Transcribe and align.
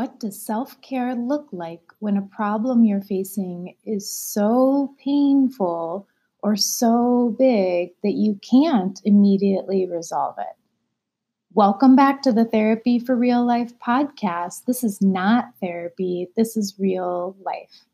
What 0.00 0.18
does 0.18 0.40
self 0.40 0.80
care 0.80 1.14
look 1.14 1.48
like 1.52 1.82
when 1.98 2.16
a 2.16 2.22
problem 2.22 2.86
you're 2.86 3.02
facing 3.02 3.76
is 3.84 4.10
so 4.10 4.94
painful 4.96 6.08
or 6.42 6.56
so 6.56 7.36
big 7.38 7.90
that 8.02 8.14
you 8.14 8.40
can't 8.40 8.98
immediately 9.04 9.86
resolve 9.86 10.36
it? 10.38 10.56
Welcome 11.52 11.96
back 11.96 12.22
to 12.22 12.32
the 12.32 12.46
Therapy 12.46 12.98
for 12.98 13.14
Real 13.14 13.44
Life 13.44 13.78
podcast. 13.78 14.64
This 14.64 14.82
is 14.82 15.02
not 15.02 15.50
therapy, 15.60 16.28
this 16.34 16.56
is 16.56 16.78
real 16.78 17.36
life. 17.44 17.84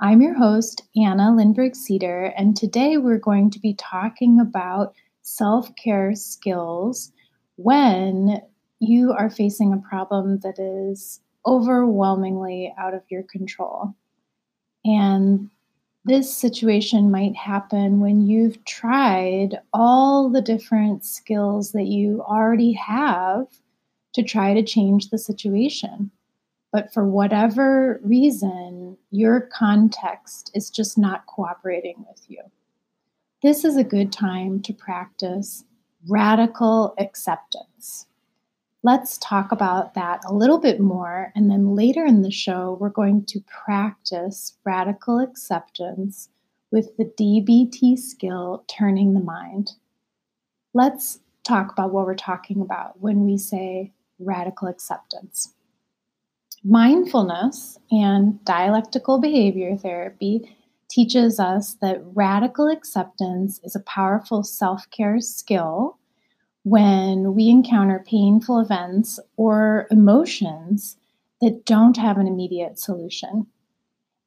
I'm 0.00 0.22
your 0.22 0.38
host, 0.38 0.84
Anna 0.96 1.30
Lindberg 1.30 1.76
Cedar, 1.76 2.32
and 2.38 2.56
today 2.56 2.96
we're 2.96 3.18
going 3.18 3.50
to 3.50 3.60
be 3.60 3.74
talking 3.74 4.40
about 4.40 4.94
self 5.20 5.76
care 5.76 6.14
skills 6.14 7.12
when 7.56 8.40
you 8.78 9.12
are 9.12 9.28
facing 9.28 9.74
a 9.74 9.88
problem 9.90 10.38
that 10.38 10.58
is 10.58 11.20
overwhelmingly 11.46 12.74
out 12.78 12.94
of 12.94 13.02
your 13.10 13.22
control. 13.24 13.94
And 14.84 15.50
this 16.04 16.34
situation 16.34 17.10
might 17.10 17.36
happen 17.36 18.00
when 18.00 18.26
you've 18.26 18.64
tried 18.64 19.58
all 19.72 20.30
the 20.30 20.40
different 20.40 21.04
skills 21.04 21.72
that 21.72 21.86
you 21.86 22.22
already 22.22 22.72
have 22.72 23.46
to 24.14 24.22
try 24.22 24.54
to 24.54 24.62
change 24.62 25.10
the 25.10 25.18
situation. 25.18 26.10
But 26.72 26.92
for 26.92 27.06
whatever 27.06 28.00
reason, 28.02 28.96
your 29.10 29.40
context 29.40 30.50
is 30.54 30.70
just 30.70 30.96
not 30.96 31.26
cooperating 31.26 32.04
with 32.08 32.24
you. 32.28 32.42
This 33.42 33.64
is 33.64 33.76
a 33.76 33.84
good 33.84 34.12
time 34.12 34.60
to 34.62 34.72
practice 34.72 35.64
radical 36.08 36.94
acceptance. 36.98 38.06
Let's 38.82 39.18
talk 39.18 39.52
about 39.52 39.92
that 39.94 40.22
a 40.26 40.32
little 40.32 40.58
bit 40.58 40.80
more. 40.80 41.32
And 41.34 41.50
then 41.50 41.74
later 41.74 42.04
in 42.06 42.22
the 42.22 42.30
show, 42.30 42.78
we're 42.80 42.88
going 42.88 43.26
to 43.26 43.40
practice 43.40 44.56
radical 44.64 45.18
acceptance 45.18 46.30
with 46.72 46.96
the 46.96 47.04
DBT 47.04 47.98
skill, 47.98 48.64
turning 48.68 49.12
the 49.12 49.20
mind. 49.20 49.72
Let's 50.72 51.20
talk 51.44 51.72
about 51.72 51.92
what 51.92 52.06
we're 52.06 52.14
talking 52.14 52.62
about 52.62 53.00
when 53.00 53.26
we 53.26 53.36
say 53.36 53.92
radical 54.18 54.68
acceptance. 54.68 55.52
Mindfulness 56.64 57.78
and 57.90 58.42
dialectical 58.44 59.18
behavior 59.18 59.76
therapy 59.76 60.56
teaches 60.90 61.38
us 61.38 61.74
that 61.80 62.02
radical 62.14 62.68
acceptance 62.68 63.60
is 63.62 63.74
a 63.74 63.80
powerful 63.80 64.42
self 64.42 64.88
care 64.90 65.20
skill 65.20 65.98
when 66.62 67.34
we 67.34 67.48
encounter 67.48 68.04
painful 68.06 68.60
events 68.60 69.18
or 69.36 69.86
emotions 69.90 70.96
that 71.40 71.64
don't 71.64 71.96
have 71.96 72.18
an 72.18 72.26
immediate 72.26 72.78
solution. 72.78 73.46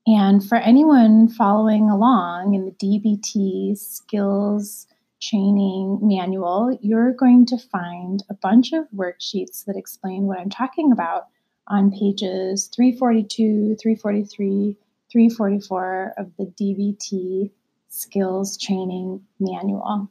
And 0.08 0.44
for 0.44 0.58
anyone 0.58 1.30
following 1.30 1.90
along 1.90 2.56
in 2.56 2.66
the 2.66 2.72
DBT 2.72 3.78
skills 3.78 4.88
training 5.22 6.00
manual, 6.02 6.78
you're 6.82 7.14
going 7.14 7.46
to 7.46 7.58
find 7.58 8.24
a 8.30 8.34
bunch 8.34 8.74
of 8.74 8.86
worksheets 8.94 9.64
that 9.66 9.78
explain 9.78 10.24
what 10.24 10.40
I'm 10.40 10.50
talking 10.50 10.92
about 10.92 11.28
on 11.68 11.92
pages 11.92 12.68
342, 12.76 13.78
343, 13.82 14.76
344 15.12 16.14
of 16.18 16.32
the 16.38 16.46
DBT 16.46 17.52
skills 17.88 18.58
training 18.58 19.22
manual 19.40 20.10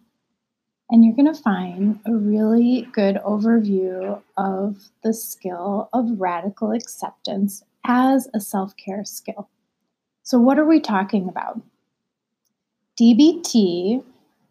and 0.90 1.04
you're 1.04 1.16
going 1.16 1.32
to 1.32 1.42
find 1.42 2.00
a 2.06 2.12
really 2.12 2.88
good 2.92 3.16
overview 3.24 4.20
of 4.36 4.76
the 5.02 5.14
skill 5.14 5.88
of 5.92 6.20
radical 6.20 6.72
acceptance 6.72 7.62
as 7.84 8.28
a 8.34 8.40
self 8.40 8.76
care 8.76 9.04
skill. 9.04 9.48
So, 10.22 10.38
what 10.38 10.58
are 10.58 10.66
we 10.66 10.80
talking 10.80 11.28
about? 11.28 11.60
DBT 13.00 14.04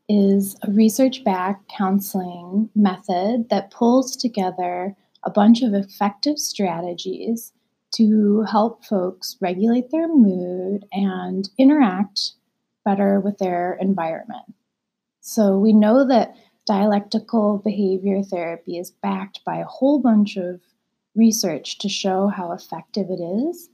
is 0.09 0.57
a 0.63 0.71
research 0.71 1.23
backed 1.23 1.69
counseling 1.69 2.69
method 2.75 3.47
that 3.49 3.71
pulls 3.71 4.15
together 4.17 4.95
a 5.23 5.29
bunch 5.29 5.61
of 5.61 5.73
effective 5.73 6.37
strategies 6.37 7.53
to 7.91 8.41
help 8.43 8.83
folks 8.83 9.37
regulate 9.41 9.91
their 9.91 10.07
mood 10.07 10.85
and 10.91 11.49
interact 11.57 12.31
better 12.83 13.19
with 13.19 13.37
their 13.37 13.77
environment. 13.79 14.53
So 15.21 15.57
we 15.57 15.71
know 15.71 16.05
that 16.07 16.35
dialectical 16.65 17.59
behavior 17.59 18.23
therapy 18.23 18.77
is 18.77 18.91
backed 18.91 19.43
by 19.45 19.57
a 19.57 19.65
whole 19.65 19.99
bunch 19.99 20.35
of 20.35 20.61
research 21.15 21.77
to 21.79 21.89
show 21.89 22.27
how 22.27 22.51
effective 22.51 23.07
it 23.09 23.21
is. 23.21 23.69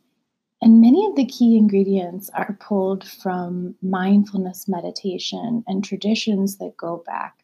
And 0.62 0.82
many 0.82 1.06
of 1.08 1.16
the 1.16 1.26
key 1.26 1.56
ingredients 1.56 2.30
are 2.34 2.58
pulled 2.60 3.08
from 3.08 3.76
mindfulness 3.82 4.68
meditation 4.68 5.64
and 5.68 5.84
traditions 5.84 6.58
that 6.58 6.76
go 6.78 7.04
back 7.06 7.44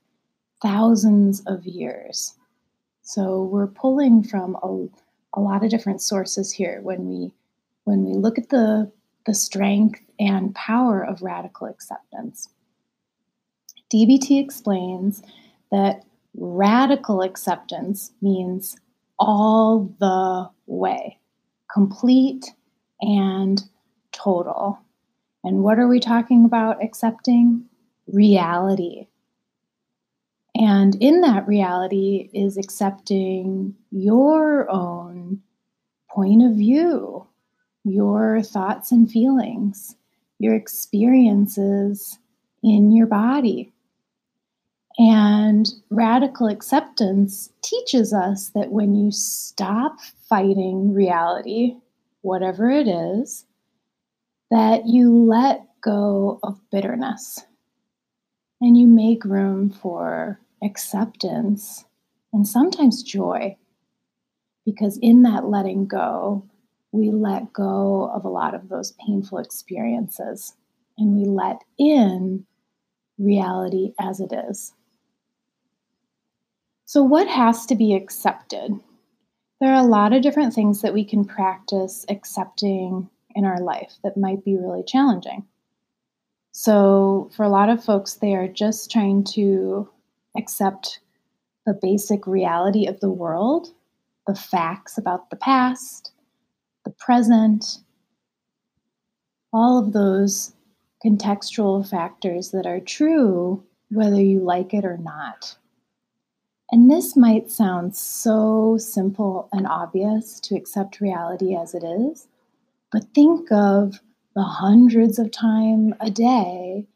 thousands 0.61 1.41
of 1.45 1.65
years. 1.65 2.35
So 3.03 3.43
we're 3.43 3.67
pulling 3.67 4.23
from 4.23 4.55
a, 4.63 4.87
a 5.37 5.41
lot 5.41 5.63
of 5.63 5.69
different 5.69 6.01
sources 6.01 6.51
here 6.51 6.79
when 6.81 7.07
we 7.07 7.33
when 7.83 8.05
we 8.05 8.13
look 8.13 8.37
at 8.37 8.49
the 8.49 8.91
the 9.25 9.33
strength 9.33 10.01
and 10.19 10.55
power 10.55 11.05
of 11.05 11.21
radical 11.21 11.67
acceptance. 11.67 12.49
DBT 13.93 14.41
explains 14.43 15.21
that 15.71 16.03
radical 16.35 17.21
acceptance 17.21 18.11
means 18.21 18.75
all 19.19 19.93
the 19.99 20.49
way, 20.65 21.19
complete 21.71 22.45
and 23.01 23.61
total. 24.11 24.79
And 25.43 25.63
what 25.63 25.77
are 25.77 25.87
we 25.87 25.99
talking 25.99 26.45
about 26.45 26.83
accepting? 26.83 27.65
Reality. 28.07 29.07
And 30.55 30.95
in 30.95 31.21
that 31.21 31.47
reality 31.47 32.29
is 32.33 32.57
accepting 32.57 33.75
your 33.91 34.69
own 34.69 35.41
point 36.09 36.43
of 36.43 36.55
view, 36.55 37.27
your 37.83 38.41
thoughts 38.43 38.91
and 38.91 39.09
feelings, 39.09 39.95
your 40.39 40.55
experiences 40.55 42.19
in 42.63 42.91
your 42.91 43.07
body, 43.07 43.72
and 44.97 45.67
radical 45.89 46.47
acceptance 46.47 47.51
teaches 47.63 48.13
us 48.13 48.49
that 48.49 48.71
when 48.71 48.95
you 48.95 49.11
stop 49.11 49.99
fighting 50.29 50.93
reality, 50.93 51.75
whatever 52.21 52.69
it 52.69 52.87
is, 52.87 53.45
that 54.51 54.85
you 54.85 55.11
let 55.11 55.65
go 55.81 56.39
of 56.43 56.59
bitterness 56.71 57.43
and 58.61 58.77
you 58.77 58.87
make 58.87 59.25
room 59.25 59.69
for 59.69 60.39
acceptance 60.63 61.85
and 62.31 62.47
sometimes 62.47 63.03
joy. 63.03 63.57
Because 64.65 64.97
in 65.01 65.23
that 65.23 65.45
letting 65.45 65.87
go, 65.87 66.45
we 66.91 67.09
let 67.09 67.51
go 67.51 68.11
of 68.13 68.23
a 68.23 68.29
lot 68.29 68.53
of 68.53 68.69
those 68.69 68.93
painful 69.05 69.39
experiences 69.39 70.53
and 70.97 71.15
we 71.15 71.25
let 71.25 71.61
in 71.79 72.45
reality 73.17 73.93
as 73.99 74.19
it 74.19 74.31
is. 74.31 74.73
So, 76.85 77.03
what 77.03 77.27
has 77.27 77.65
to 77.67 77.75
be 77.75 77.93
accepted? 77.93 78.79
There 79.61 79.71
are 79.71 79.81
a 79.81 79.87
lot 79.87 80.13
of 80.13 80.21
different 80.21 80.53
things 80.53 80.81
that 80.81 80.93
we 80.93 81.05
can 81.05 81.23
practice 81.23 82.05
accepting 82.09 83.09
in 83.35 83.45
our 83.45 83.61
life 83.61 83.93
that 84.03 84.17
might 84.17 84.43
be 84.43 84.57
really 84.57 84.83
challenging. 84.83 85.45
So, 86.51 87.29
for 87.35 87.43
a 87.43 87.49
lot 87.49 87.69
of 87.69 87.83
folks, 87.83 88.15
they 88.15 88.35
are 88.35 88.47
just 88.47 88.91
trying 88.91 89.23
to 89.35 89.89
accept 90.37 90.99
the 91.65 91.77
basic 91.81 92.27
reality 92.27 92.85
of 92.87 92.99
the 92.99 93.09
world, 93.09 93.69
the 94.27 94.35
facts 94.35 94.97
about 94.97 95.29
the 95.29 95.35
past, 95.35 96.11
the 96.83 96.91
present, 96.91 97.79
all 99.53 99.79
of 99.79 99.93
those 99.93 100.53
contextual 101.05 101.87
factors 101.87 102.51
that 102.51 102.65
are 102.65 102.79
true 102.79 103.63
whether 103.89 104.21
you 104.21 104.39
like 104.39 104.73
it 104.73 104.85
or 104.85 104.97
not. 104.97 105.55
And 106.73 106.89
this 106.89 107.15
might 107.15 107.51
sound 107.51 107.95
so 107.95 108.79
simple 108.79 109.47
and 109.51 109.67
obvious 109.67 110.39
to 110.39 110.55
accept 110.55 111.01
reality 111.01 111.55
as 111.55 111.75
it 111.75 111.83
is, 111.83 112.27
but 112.91 113.13
think 113.13 113.51
of 113.51 114.01
the 114.33 114.41
hundreds 114.41 115.19
of 115.19 115.29
times 115.29 115.93
a 115.99 116.09
day 116.09 116.87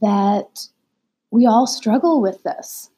that 0.00 0.68
we 1.32 1.44
all 1.44 1.66
struggle 1.66 2.20
with 2.22 2.44
this. 2.44 2.90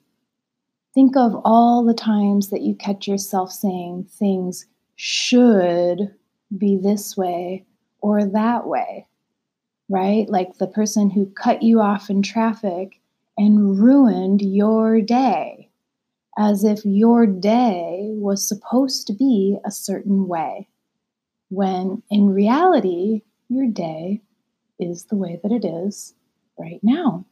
Think 0.92 1.16
of 1.16 1.34
all 1.46 1.82
the 1.82 1.94
times 1.94 2.50
that 2.50 2.60
you 2.60 2.74
catch 2.74 3.08
yourself 3.08 3.50
saying 3.50 4.10
things 4.10 4.66
should 4.96 6.14
be 6.58 6.76
this 6.76 7.16
way 7.16 7.64
or 8.02 8.26
that 8.26 8.66
way, 8.66 9.06
right? 9.88 10.28
Like 10.28 10.58
the 10.58 10.66
person 10.66 11.08
who 11.08 11.24
cut 11.24 11.62
you 11.62 11.80
off 11.80 12.10
in 12.10 12.20
traffic 12.20 13.00
and 13.38 13.80
ruined 13.80 14.42
your 14.42 15.00
day 15.00 15.57
as 16.38 16.64
if 16.64 16.84
your 16.84 17.26
day 17.26 18.10
was 18.12 18.46
supposed 18.48 19.06
to 19.08 19.12
be 19.12 19.58
a 19.64 19.70
certain 19.70 20.28
way. 20.28 20.68
when 21.50 22.02
in 22.10 22.28
reality, 22.30 23.22
your 23.48 23.66
day 23.66 24.20
is 24.78 25.04
the 25.06 25.16
way 25.16 25.40
that 25.42 25.52
it 25.52 25.64
is 25.64 26.14
right 26.58 26.80
now. 26.82 27.24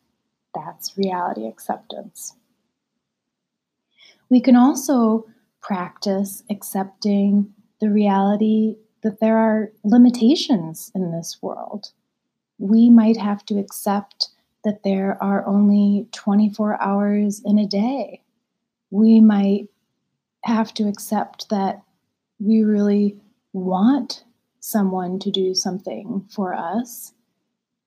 That's 0.55 0.97
reality 0.97 1.47
acceptance. 1.47 2.35
We 4.31 4.41
can 4.41 4.57
also 4.57 5.27
practice 5.61 6.43
accepting 6.51 7.53
the 7.81 7.91
reality 7.91 8.77
that 9.03 9.21
there 9.21 9.37
are 9.37 9.73
limitations 9.85 10.91
in 10.95 11.13
this 11.13 11.39
world. 11.43 11.93
We 12.59 12.89
might 12.89 13.19
have 13.19 13.45
to 13.47 13.59
accept 13.59 14.31
that 14.65 14.83
there 14.83 15.23
are 15.23 15.47
only 15.47 16.09
24 16.13 16.83
hours 16.83 17.43
in 17.45 17.59
a 17.59 17.67
day. 17.67 18.23
We 18.91 19.21
might 19.21 19.69
have 20.45 20.73
to 20.75 20.89
accept 20.89 21.49
that 21.51 21.83
we 22.39 22.63
really 22.63 23.17
want 23.53 24.25
someone 24.61 25.19
to 25.21 25.31
do 25.31 25.55
something 25.55 26.27
for 26.31 26.55
us. 26.55 27.13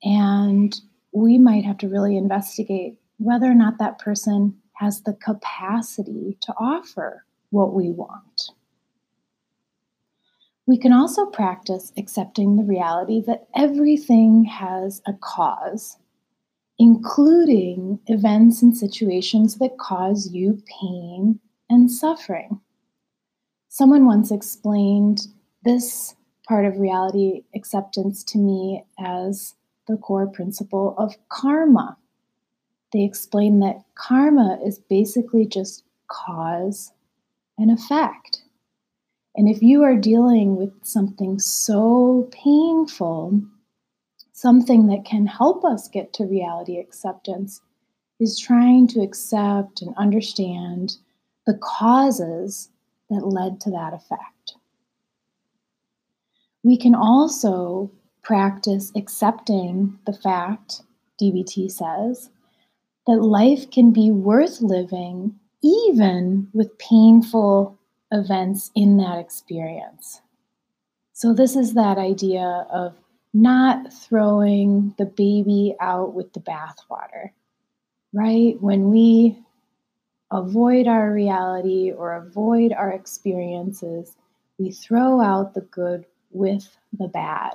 And 0.03 0.79
we 1.11 1.37
might 1.37 1.65
have 1.65 1.77
to 1.79 1.89
really 1.89 2.17
investigate 2.17 2.97
whether 3.17 3.47
or 3.47 3.55
not 3.55 3.77
that 3.79 3.99
person 3.99 4.55
has 4.73 5.01
the 5.01 5.13
capacity 5.13 6.37
to 6.41 6.53
offer 6.57 7.25
what 7.49 7.73
we 7.73 7.89
want. 7.89 8.51
We 10.65 10.77
can 10.77 10.93
also 10.93 11.25
practice 11.25 11.91
accepting 11.97 12.55
the 12.55 12.63
reality 12.63 13.21
that 13.25 13.47
everything 13.55 14.45
has 14.45 15.01
a 15.07 15.13
cause, 15.13 15.97
including 16.79 17.99
events 18.07 18.61
and 18.61 18.75
situations 18.75 19.57
that 19.57 19.77
cause 19.77 20.31
you 20.31 20.63
pain 20.81 21.39
and 21.69 21.91
suffering. 21.91 22.61
Someone 23.67 24.05
once 24.05 24.31
explained 24.31 25.27
this 25.63 26.15
part 26.47 26.65
of 26.65 26.79
reality 26.79 27.43
acceptance 27.53 28.23
to 28.23 28.39
me 28.39 28.83
as 28.97 29.55
the 29.87 29.97
core 29.97 30.27
principle 30.27 30.95
of 30.97 31.15
karma. 31.27 31.97
They 32.93 33.03
explain 33.03 33.59
that 33.59 33.83
karma 33.95 34.57
is 34.65 34.79
basically 34.79 35.45
just 35.45 35.83
cause 36.07 36.93
and 37.57 37.69
effect. 37.69 38.41
And 39.35 39.47
if 39.47 39.61
you 39.61 39.83
are 39.83 39.95
dealing 39.95 40.55
with 40.55 40.71
something 40.83 41.39
so 41.39 42.29
painful, 42.31 43.43
something 44.39 44.87
that 44.87 45.03
can 45.03 45.25
help 45.25 45.65
us 45.65 45.89
get 45.89 46.13
to 46.13 46.23
reality 46.23 46.79
acceptance 46.79 47.59
is 48.21 48.39
trying 48.39 48.87
to 48.87 49.01
accept 49.01 49.81
and 49.81 49.93
understand 49.97 50.95
the 51.45 51.59
causes 51.61 52.69
that 53.09 53.27
led 53.27 53.59
to 53.59 53.69
that 53.69 53.93
effect. 53.93 54.55
We 56.63 56.77
can 56.77 56.95
also 56.95 57.91
practice 58.21 58.93
accepting 58.95 59.99
the 60.05 60.13
fact, 60.13 60.83
DBT 61.21 61.69
says, 61.69 62.29
that 63.07 63.21
life 63.21 63.69
can 63.69 63.91
be 63.91 64.09
worth 64.09 64.61
living 64.61 65.37
even 65.61 66.47
with 66.53 66.77
painful 66.77 67.77
events 68.11 68.71
in 68.73 68.95
that 68.97 69.19
experience. 69.19 70.21
So, 71.11 71.33
this 71.33 71.57
is 71.57 71.73
that 71.73 71.97
idea 71.97 72.65
of 72.71 72.95
not 73.33 73.93
throwing 73.93 74.93
the 74.97 75.05
baby 75.05 75.75
out 75.79 76.13
with 76.13 76.33
the 76.33 76.39
bathwater, 76.39 77.31
right? 78.13 78.59
When 78.61 78.89
we 78.89 79.37
avoid 80.31 80.87
our 80.87 81.11
reality 81.11 81.91
or 81.91 82.13
avoid 82.13 82.73
our 82.73 82.91
experiences, 82.91 84.15
we 84.57 84.71
throw 84.71 85.21
out 85.21 85.53
the 85.53 85.61
good 85.61 86.05
with 86.31 86.77
the 86.97 87.07
bad. 87.07 87.53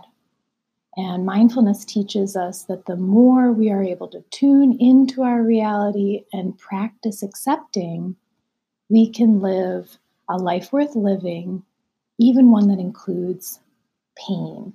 And 0.96 1.26
mindfulness 1.26 1.84
teaches 1.84 2.36
us 2.36 2.64
that 2.64 2.86
the 2.86 2.96
more 2.96 3.52
we 3.52 3.70
are 3.70 3.82
able 3.82 4.06
to 4.08 4.24
tune 4.30 4.78
into 4.78 5.22
our 5.22 5.42
reality 5.42 6.24
and 6.32 6.56
practice 6.56 7.22
accepting, 7.22 8.14
we 8.88 9.10
can 9.10 9.40
live 9.40 9.98
a 10.28 10.36
life 10.36 10.72
worth 10.72 10.94
living, 10.94 11.64
even 12.18 12.50
one 12.52 12.68
that 12.68 12.78
includes 12.78 13.58
pain. 14.16 14.72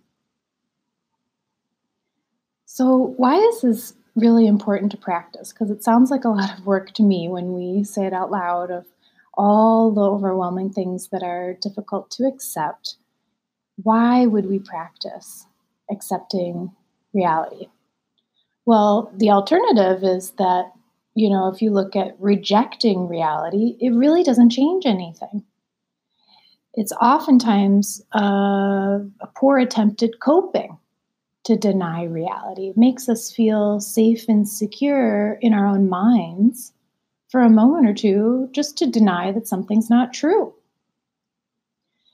So, 2.80 3.14
why 3.18 3.36
is 3.36 3.60
this 3.60 3.94
really 4.16 4.48
important 4.48 4.94
to 4.94 4.98
practice? 4.98 5.52
Because 5.52 5.70
it 5.70 5.84
sounds 5.84 6.10
like 6.10 6.24
a 6.24 6.30
lot 6.30 6.58
of 6.58 6.66
work 6.66 6.94
to 6.94 7.04
me 7.04 7.28
when 7.28 7.52
we 7.52 7.84
say 7.84 8.06
it 8.06 8.14
out 8.14 8.32
loud 8.32 8.72
of 8.72 8.86
all 9.34 9.92
the 9.92 10.00
overwhelming 10.00 10.70
things 10.70 11.10
that 11.10 11.22
are 11.22 11.56
difficult 11.56 12.10
to 12.12 12.24
accept. 12.24 12.96
Why 13.84 14.28
would 14.28 14.46
we 14.46 14.60
practice 14.60 15.46
accepting 15.92 16.72
reality? 17.14 17.68
Well, 18.66 19.12
the 19.14 19.32
alternative 19.32 20.02
is 20.02 20.32
that 20.38 20.72
you 21.16 21.30
know, 21.30 21.50
if 21.50 21.62
you 21.62 21.72
look 21.72 21.98
at 21.98 22.16
rejecting 22.18 23.10
reality, 23.10 23.76
it 23.82 23.90
really 23.90 24.24
doesn't 24.24 24.52
change 24.52 24.86
anything. 24.86 25.44
It's 26.76 26.94
oftentimes 26.94 28.02
a, 28.14 28.20
a 29.20 29.28
poor 29.36 29.58
attempt 29.58 30.02
at 30.02 30.22
coping 30.22 30.79
to 31.50 31.58
deny 31.58 32.04
reality. 32.04 32.70
It 32.70 32.78
makes 32.78 33.10
us 33.10 33.32
feel 33.32 33.80
safe 33.80 34.30
and 34.30 34.48
secure 34.48 35.40
in 35.42 35.52
our 35.52 35.66
own 35.66 35.90
minds 35.90 36.74
for 37.30 37.42
a 37.42 37.50
moment 37.50 37.88
or 37.88 37.94
two 37.94 38.50
just 38.52 38.78
to 38.78 38.86
deny 38.86 39.32
that 39.32 39.48
something's 39.48 39.90
not 39.90 40.14
true. 40.14 40.54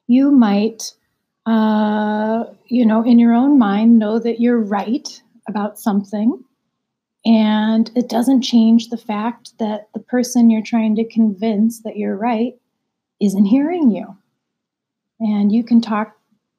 You 0.08 0.32
might, 0.32 0.94
uh, 1.46 2.46
you 2.68 2.86
know, 2.86 3.04
in 3.04 3.20
your 3.20 3.34
own 3.34 3.60
mind, 3.60 4.00
know 4.00 4.20
that 4.20 4.40
you're 4.40 4.62
right 4.62 5.22
about 5.50 5.78
something 5.78 6.42
and 7.26 7.92
it 7.94 8.08
doesn't 8.08 8.42
change 8.42 8.88
the 8.88 8.98
fact 8.98 9.58
that 9.60 9.90
the 9.94 10.00
person 10.00 10.50
you're 10.50 10.64
trying 10.64 10.96
to 10.96 11.04
convince 11.10 11.82
that 11.82 11.98
you're 11.98 12.16
right 12.16 12.54
isn't 13.20 13.46
hearing 13.46 13.92
you. 13.92 14.16
And 15.20 15.52
you 15.52 15.62
can 15.62 15.82
talk 15.82 16.16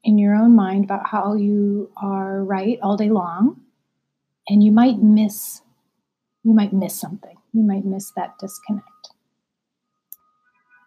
in 0.06 0.19
your 0.19 0.37
own 0.37 0.55
mind 0.55 0.85
about 0.85 1.05
how 1.06 1.35
you 1.35 1.91
are 1.97 2.44
right 2.44 2.79
all 2.81 2.97
day 2.97 3.11
long, 3.11 3.61
and 4.49 4.62
you 4.62 4.70
might 4.73 5.03
miss 5.03 5.61
you 6.44 6.55
might 6.55 6.73
miss 6.73 6.94
something. 6.94 7.37
You 7.53 7.62
might 7.62 7.85
miss 7.85 8.12
that 8.14 8.38
disconnect. 8.38 9.11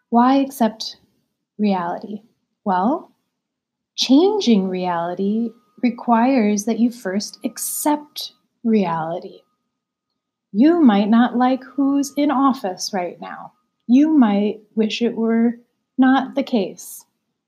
Why 0.10 0.36
accept 0.36 0.96
reality? 1.58 2.22
Well, 2.64 3.12
changing 3.98 4.70
reality 4.70 5.50
requires 5.84 6.64
that 6.64 6.80
you 6.80 6.92
first 6.92 7.40
accept 7.44 8.32
reality. 8.64 9.42
You 10.54 10.82
might 10.82 11.10
not 11.10 11.36
like 11.36 11.64
who's 11.66 12.14
in 12.16 12.32
office 12.32 12.92
right 12.94 13.20
now. 13.20 13.52
You 13.86 14.18
might 14.18 14.62
wish 14.76 15.02
it 15.02 15.16
were 15.16 15.60
not 15.98 16.36
the 16.36 16.44
case. 16.44 17.04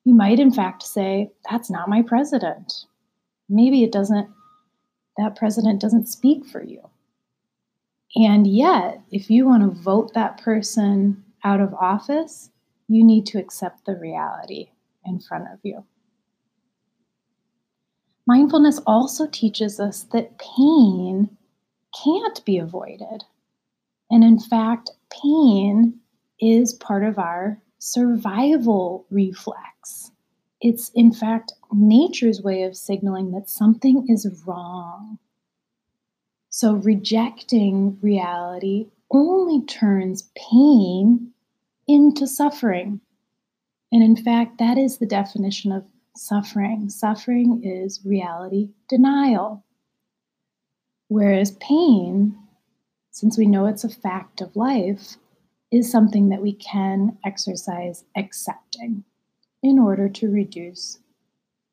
You 0.05 0.13
might, 0.15 0.39
in 0.39 0.51
fact, 0.51 0.83
say, 0.83 1.31
That's 1.49 1.69
not 1.69 1.89
my 1.89 2.01
president. 2.01 2.85
Maybe 3.49 3.83
it 3.83 3.91
doesn't, 3.91 4.29
that 5.17 5.35
president 5.35 5.81
doesn't 5.81 6.07
speak 6.07 6.45
for 6.45 6.63
you. 6.63 6.89
And 8.15 8.47
yet, 8.47 9.01
if 9.11 9.29
you 9.29 9.45
want 9.45 9.63
to 9.63 9.81
vote 9.81 10.13
that 10.13 10.41
person 10.41 11.23
out 11.43 11.61
of 11.61 11.73
office, 11.73 12.49
you 12.87 13.03
need 13.03 13.25
to 13.27 13.39
accept 13.39 13.85
the 13.85 13.95
reality 13.95 14.69
in 15.05 15.19
front 15.19 15.45
of 15.51 15.59
you. 15.63 15.83
Mindfulness 18.27 18.79
also 18.85 19.27
teaches 19.27 19.79
us 19.79 20.03
that 20.11 20.37
pain 20.37 21.29
can't 22.03 22.43
be 22.45 22.57
avoided. 22.57 23.23
And 24.09 24.23
in 24.23 24.39
fact, 24.39 24.91
pain 25.09 25.99
is 26.39 26.73
part 26.73 27.03
of 27.03 27.17
our 27.17 27.59
survival 27.81 29.07
reflex. 29.09 30.11
It's, 30.61 30.89
in 30.89 31.11
fact, 31.11 31.53
nature's 31.73 32.43
way 32.43 32.61
of 32.61 32.77
signaling 32.77 33.31
that 33.31 33.49
something 33.49 34.05
is 34.07 34.43
wrong. 34.45 35.17
So, 36.49 36.75
rejecting 36.75 37.97
reality 37.99 38.87
only 39.09 39.65
turns 39.65 40.29
pain 40.35 41.31
into 41.87 42.27
suffering. 42.27 43.01
And 43.91 44.03
in 44.03 44.15
fact, 44.15 44.59
that 44.59 44.77
is 44.77 44.99
the 44.99 45.07
definition 45.07 45.71
of 45.71 45.83
suffering. 46.15 46.87
Suffering 46.87 47.61
is 47.63 47.99
reality 48.05 48.69
denial. 48.89 49.65
Whereas 51.07 51.57
pain, 51.59 52.37
since 53.09 53.39
we 53.39 53.47
know 53.47 53.65
it's 53.65 53.83
a 53.83 53.89
fact 53.89 54.39
of 54.39 54.55
life, 54.55 55.17
is 55.71 55.89
something 55.89 56.29
that 56.29 56.41
we 56.41 56.53
can 56.53 57.17
exercise 57.25 58.03
accepting 58.15 59.03
in 59.63 59.79
order 59.79 60.09
to 60.09 60.29
reduce 60.29 60.99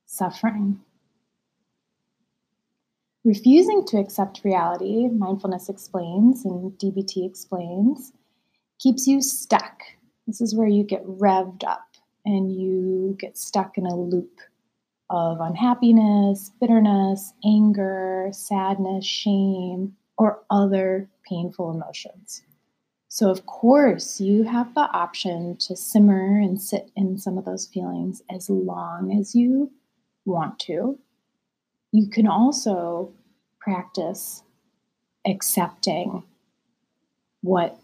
suffering. 0.07 0.81
Refusing 3.25 3.85
to 3.87 3.99
accept 3.99 4.43
reality, 4.45 5.09
mindfulness 5.09 5.69
explains 5.69 6.45
and 6.45 6.73
DBT 6.79 7.27
explains, 7.27 8.13
keeps 8.79 9.07
you 9.07 9.21
stuck. 9.21 9.83
This 10.27 10.41
is 10.41 10.55
where 10.55 10.69
you 10.69 10.85
get 10.85 11.05
revved 11.05 11.65
up 11.65 11.85
and 12.25 12.53
you 12.53 13.17
get 13.19 13.37
stuck 13.37 13.77
in 13.77 13.87
a 13.87 13.97
loop 13.97 14.41
of 15.11 15.41
unhappiness, 15.41 16.53
bitterness, 16.61 17.33
anger, 17.45 18.29
sadness, 18.33 19.05
shame, 19.05 19.97
or 20.17 20.43
other 20.51 21.09
painful 21.29 21.71
emotions. 21.71 22.43
So, 23.09 23.31
of 23.31 23.47
course, 23.47 24.21
you 24.21 24.43
have 24.45 24.75
the 24.75 24.89
option 24.93 25.57
to 25.61 25.75
simmer 25.75 26.39
and 26.39 26.61
sit 26.61 26.91
in 26.95 27.17
some 27.19 27.39
of 27.39 27.47
those 27.47 27.67
feelings 27.67 28.23
as 28.31 28.51
long 28.51 29.19
as 29.19 29.35
you 29.35 29.73
want 30.27 30.59
to. 30.61 30.99
You 31.91 32.09
can 32.09 32.27
also 32.27 33.11
practice 33.61 34.43
accepting 35.27 36.23
what 37.41 37.79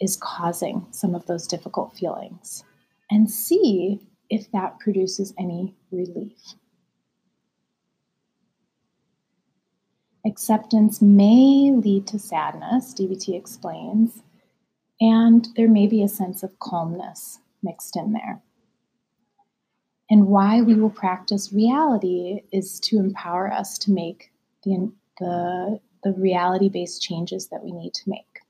is 0.00 0.16
causing 0.16 0.86
some 0.90 1.14
of 1.14 1.26
those 1.26 1.46
difficult 1.46 1.94
feelings 1.94 2.64
and 3.10 3.30
see 3.30 4.00
if 4.30 4.50
that 4.52 4.78
produces 4.78 5.34
any 5.38 5.74
relief. 5.90 6.54
Acceptance 10.24 11.02
may 11.02 11.72
lead 11.72 12.06
to 12.06 12.18
sadness, 12.18 12.94
DBT 12.94 13.36
explains, 13.36 14.22
and 15.02 15.48
there 15.56 15.68
may 15.68 15.88
be 15.88 16.00
a 16.00 16.08
sense 16.08 16.44
of 16.44 16.60
calmness 16.60 17.40
mixed 17.60 17.96
in 17.96 18.12
there. 18.12 18.40
And 20.08 20.28
why 20.28 20.62
we 20.62 20.74
will 20.74 20.90
practice 20.90 21.52
reality 21.52 22.42
is 22.52 22.78
to 22.80 22.98
empower 22.98 23.52
us 23.52 23.78
to 23.78 23.90
make 23.90 24.30
the, 24.62 24.92
the, 25.18 25.80
the 26.04 26.12
reality 26.12 26.68
based 26.68 27.02
changes 27.02 27.48
that 27.48 27.64
we 27.64 27.72
need 27.72 27.94
to 27.94 28.08
make. 28.08 28.40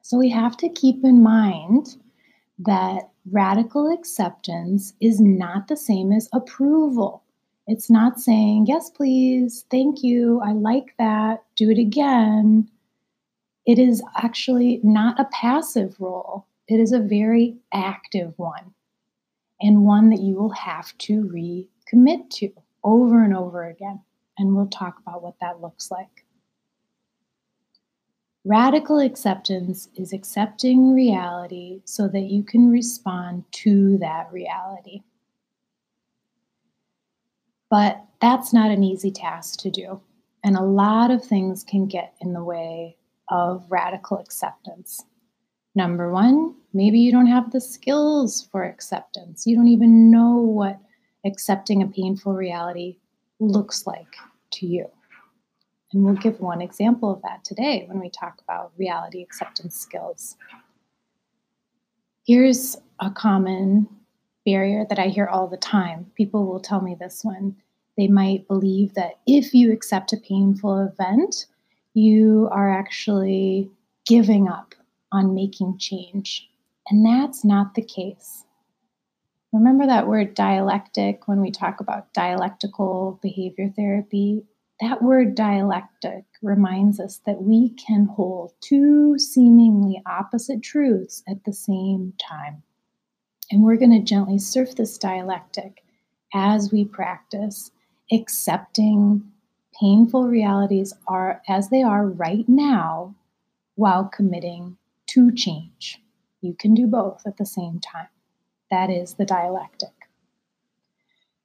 So 0.00 0.16
we 0.16 0.30
have 0.30 0.56
to 0.58 0.70
keep 0.70 1.04
in 1.04 1.22
mind 1.22 1.96
that 2.60 3.10
radical 3.30 3.92
acceptance 3.92 4.94
is 5.00 5.20
not 5.20 5.68
the 5.68 5.76
same 5.76 6.10
as 6.10 6.30
approval. 6.32 7.22
It's 7.66 7.90
not 7.90 8.18
saying, 8.18 8.64
yes, 8.66 8.88
please, 8.88 9.66
thank 9.70 10.02
you, 10.02 10.40
I 10.42 10.52
like 10.52 10.94
that, 10.98 11.44
do 11.54 11.70
it 11.70 11.78
again. 11.78 12.70
It 13.66 13.78
is 13.78 14.02
actually 14.16 14.80
not 14.82 15.20
a 15.20 15.28
passive 15.32 15.96
role, 16.00 16.46
it 16.68 16.80
is 16.80 16.92
a 16.92 17.00
very 17.00 17.56
active 17.72 18.32
one, 18.36 18.74
and 19.60 19.84
one 19.84 20.10
that 20.10 20.20
you 20.20 20.34
will 20.34 20.52
have 20.52 20.96
to 20.98 21.22
recommit 21.24 22.30
to 22.30 22.52
over 22.84 23.22
and 23.22 23.36
over 23.36 23.64
again. 23.64 24.00
And 24.38 24.56
we'll 24.56 24.68
talk 24.68 24.98
about 25.00 25.22
what 25.22 25.34
that 25.40 25.60
looks 25.60 25.90
like. 25.90 26.24
Radical 28.44 29.00
acceptance 29.00 29.90
is 29.96 30.14
accepting 30.14 30.94
reality 30.94 31.82
so 31.84 32.08
that 32.08 32.30
you 32.30 32.42
can 32.42 32.70
respond 32.70 33.44
to 33.52 33.98
that 33.98 34.32
reality. 34.32 35.02
But 37.68 38.02
that's 38.20 38.54
not 38.54 38.70
an 38.70 38.82
easy 38.82 39.10
task 39.10 39.60
to 39.60 39.70
do. 39.70 40.00
And 40.42 40.56
a 40.56 40.62
lot 40.62 41.10
of 41.10 41.22
things 41.22 41.62
can 41.62 41.86
get 41.86 42.14
in 42.22 42.32
the 42.32 42.42
way 42.42 42.96
of 43.30 43.64
radical 43.68 44.18
acceptance. 44.18 45.04
Number 45.74 46.10
one, 46.10 46.54
maybe 46.72 46.98
you 46.98 47.12
don't 47.12 47.26
have 47.26 47.52
the 47.52 47.60
skills 47.60 48.48
for 48.50 48.64
acceptance. 48.64 49.46
You 49.46 49.56
don't 49.56 49.68
even 49.68 50.10
know 50.10 50.36
what 50.36 50.78
accepting 51.24 51.82
a 51.82 51.86
painful 51.86 52.34
reality 52.34 52.96
looks 53.38 53.86
like 53.86 54.16
to 54.52 54.66
you. 54.66 54.86
And 55.92 56.04
we'll 56.04 56.14
give 56.14 56.40
one 56.40 56.60
example 56.60 57.12
of 57.12 57.22
that 57.22 57.44
today 57.44 57.84
when 57.88 58.00
we 58.00 58.10
talk 58.10 58.40
about 58.42 58.72
reality 58.76 59.22
acceptance 59.22 59.76
skills. 59.76 60.36
Here's 62.26 62.76
a 63.00 63.10
common 63.10 63.88
barrier 64.44 64.86
that 64.88 64.98
I 64.98 65.08
hear 65.08 65.26
all 65.26 65.48
the 65.48 65.56
time. 65.56 66.06
People 66.14 66.46
will 66.46 66.60
tell 66.60 66.80
me 66.80 66.96
this 66.98 67.24
one. 67.24 67.56
They 67.96 68.06
might 68.06 68.46
believe 68.46 68.94
that 68.94 69.18
if 69.26 69.52
you 69.52 69.72
accept 69.72 70.12
a 70.12 70.16
painful 70.16 70.78
event, 70.78 71.46
you 71.94 72.48
are 72.52 72.70
actually 72.70 73.70
giving 74.06 74.48
up 74.48 74.74
on 75.12 75.34
making 75.34 75.78
change. 75.78 76.48
And 76.88 77.04
that's 77.04 77.44
not 77.44 77.74
the 77.74 77.82
case. 77.82 78.44
Remember 79.52 79.86
that 79.86 80.06
word 80.06 80.34
dialectic 80.34 81.26
when 81.26 81.40
we 81.40 81.50
talk 81.50 81.80
about 81.80 82.12
dialectical 82.12 83.18
behavior 83.20 83.72
therapy? 83.74 84.44
That 84.80 85.02
word 85.02 85.34
dialectic 85.34 86.24
reminds 86.40 87.00
us 87.00 87.20
that 87.26 87.42
we 87.42 87.70
can 87.70 88.06
hold 88.06 88.52
two 88.60 89.18
seemingly 89.18 90.00
opposite 90.06 90.62
truths 90.62 91.22
at 91.28 91.44
the 91.44 91.52
same 91.52 92.14
time. 92.18 92.62
And 93.50 93.62
we're 93.62 93.76
going 93.76 93.90
to 93.90 94.00
gently 94.00 94.38
surf 94.38 94.76
this 94.76 94.96
dialectic 94.96 95.82
as 96.32 96.70
we 96.70 96.84
practice 96.84 97.72
accepting 98.12 99.24
painful 99.80 100.24
realities 100.24 100.92
are 101.08 101.40
as 101.48 101.70
they 101.70 101.82
are 101.82 102.06
right 102.06 102.48
now 102.48 103.14
while 103.76 104.04
committing 104.04 104.76
to 105.06 105.32
change. 105.32 106.00
You 106.42 106.54
can 106.54 106.74
do 106.74 106.86
both 106.86 107.22
at 107.26 107.38
the 107.38 107.46
same 107.46 107.80
time. 107.80 108.08
That 108.70 108.90
is 108.90 109.14
the 109.14 109.24
dialectic. 109.24 109.90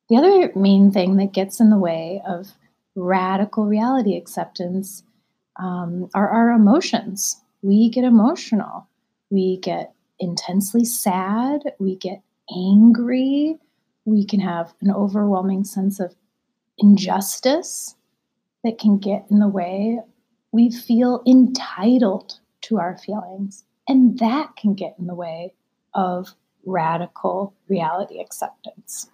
The 0.10 0.18
other 0.18 0.52
main 0.56 0.92
thing 0.92 1.16
that 1.16 1.34
gets 1.34 1.60
in 1.60 1.70
the 1.70 1.78
way 1.78 2.22
of 2.28 2.54
radical 2.96 3.66
reality 3.66 4.16
acceptance 4.16 5.04
um, 5.58 6.10
are 6.14 6.30
our 6.30 6.52
emotions. 6.52 7.42
We 7.62 7.90
get 7.90 8.04
emotional. 8.04 8.88
We 9.32 9.58
get 9.58 9.94
intensely 10.20 10.86
sad. 10.86 11.62
We 11.80 11.96
get 11.96 12.22
angry. 12.56 13.58
We 14.06 14.26
can 14.26 14.40
have 14.42 14.74
an 14.82 14.92
overwhelming 14.92 15.64
sense 15.64 16.00
of 16.00 16.16
injustice 16.78 17.96
that 18.66 18.80
can 18.80 18.98
get 18.98 19.26
in 19.30 19.40
the 19.40 19.48
way. 19.48 20.00
We 20.52 20.72
feel 20.72 21.22
entitled 21.28 22.40
to 22.64 22.80
our 22.80 22.98
feelings, 22.98 23.64
and 23.88 24.18
that 24.18 24.56
can 24.58 24.74
get 24.74 24.96
in 24.98 25.06
the 25.06 25.14
way 25.14 25.54
of 25.94 26.34
radical 26.66 27.54
reality 27.70 28.20
acceptance. 28.20 29.12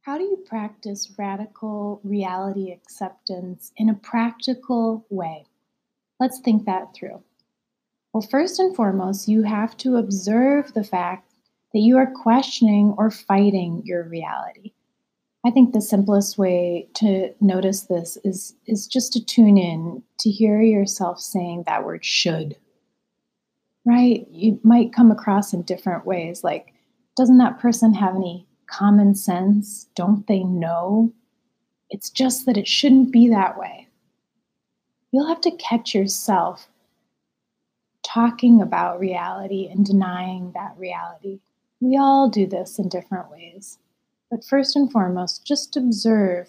How 0.00 0.16
do 0.16 0.24
you 0.24 0.42
practice 0.46 1.12
radical 1.18 2.00
reality 2.02 2.72
acceptance 2.72 3.72
in 3.76 3.90
a 3.90 3.94
practical 3.94 5.04
way? 5.10 5.44
Let's 6.18 6.40
think 6.40 6.64
that 6.64 6.94
through. 6.94 7.22
Well, 8.14 8.22
first 8.22 8.58
and 8.58 8.74
foremost, 8.74 9.28
you 9.28 9.42
have 9.42 9.76
to 9.78 9.96
observe 9.96 10.72
the 10.72 10.84
fact 10.84 11.33
that 11.74 11.80
you 11.80 11.98
are 11.98 12.10
questioning 12.22 12.94
or 12.96 13.10
fighting 13.10 13.82
your 13.84 14.04
reality. 14.04 14.72
I 15.44 15.50
think 15.50 15.72
the 15.72 15.82
simplest 15.82 16.38
way 16.38 16.88
to 16.94 17.34
notice 17.40 17.82
this 17.82 18.16
is, 18.24 18.54
is 18.66 18.86
just 18.86 19.12
to 19.12 19.24
tune 19.24 19.58
in 19.58 20.02
to 20.20 20.30
hear 20.30 20.62
yourself 20.62 21.20
saying 21.20 21.64
that 21.66 21.84
word 21.84 22.04
should. 22.04 22.56
Right? 23.84 24.26
You 24.30 24.58
might 24.62 24.94
come 24.94 25.10
across 25.10 25.52
in 25.52 25.62
different 25.62 26.06
ways 26.06 26.42
like, 26.42 26.72
doesn't 27.16 27.38
that 27.38 27.58
person 27.58 27.92
have 27.92 28.14
any 28.16 28.46
common 28.66 29.14
sense? 29.14 29.88
Don't 29.94 30.26
they 30.26 30.44
know? 30.44 31.12
It's 31.90 32.08
just 32.08 32.46
that 32.46 32.56
it 32.56 32.66
shouldn't 32.66 33.12
be 33.12 33.28
that 33.28 33.58
way. 33.58 33.88
You'll 35.12 35.28
have 35.28 35.42
to 35.42 35.56
catch 35.56 35.94
yourself 35.94 36.68
talking 38.02 38.62
about 38.62 39.00
reality 39.00 39.68
and 39.70 39.84
denying 39.84 40.52
that 40.54 40.74
reality. 40.78 41.40
We 41.84 41.98
all 41.98 42.30
do 42.30 42.46
this 42.46 42.78
in 42.78 42.88
different 42.88 43.30
ways. 43.30 43.76
But 44.30 44.42
first 44.42 44.74
and 44.74 44.90
foremost, 44.90 45.46
just 45.46 45.76
observe 45.76 46.48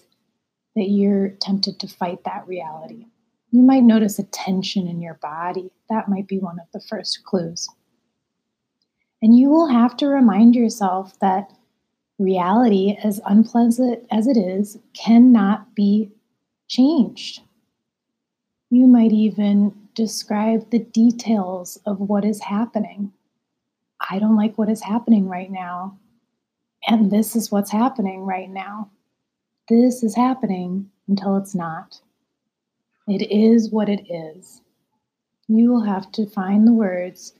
that 0.78 0.88
you're 0.88 1.32
tempted 1.42 1.78
to 1.82 1.90
fight 1.90 2.24
that 2.24 2.48
reality. 2.48 3.08
You 3.52 3.62
might 3.62 3.84
notice 3.84 4.18
a 4.18 4.24
tension 4.24 4.88
in 4.88 5.02
your 5.02 5.16
body. 5.16 5.72
That 5.90 6.08
might 6.08 6.30
be 6.30 6.40
one 6.40 6.58
of 6.58 6.68
the 6.72 6.80
first 6.80 7.26
clues. 7.26 7.68
And 9.22 9.38
you 9.38 9.50
will 9.50 9.68
have 9.68 9.98
to 9.98 10.08
remind 10.08 10.56
yourself 10.56 11.20
that 11.20 11.52
reality, 12.18 12.98
as 13.04 13.20
unpleasant 13.26 14.08
as 14.10 14.28
it 14.28 14.38
is, 14.38 14.78
cannot 14.94 15.76
be 15.76 16.12
changed. 16.70 17.42
You 18.70 18.88
might 18.88 19.12
even 19.12 19.74
describe 19.96 20.70
the 20.70 20.80
details 20.80 21.78
of 21.86 22.00
what 22.00 22.24
is 22.24 22.40
happening. 22.40 23.12
I 24.10 24.20
don't 24.20 24.36
like 24.36 24.58
what 24.58 24.70
is 24.70 24.82
happening 24.82 25.28
right 25.28 25.52
now. 25.52 25.98
And 26.88 27.12
this 27.12 27.36
is 27.36 27.52
what's 27.52 27.72
happening 27.72 28.22
right 28.22 28.50
now. 28.50 28.92
This 29.70 30.04
is 30.04 30.16
happening 30.16 30.90
until 31.08 31.38
it's 31.38 31.56
not. 31.56 32.00
It 33.08 33.32
is 33.32 33.72
what 33.72 33.90
it 33.90 34.06
is. 34.10 34.62
You 35.48 35.72
will 35.72 35.84
have 35.84 36.12
to 36.14 36.28
find 36.28 36.68
the 36.68 36.74
words 36.74 37.34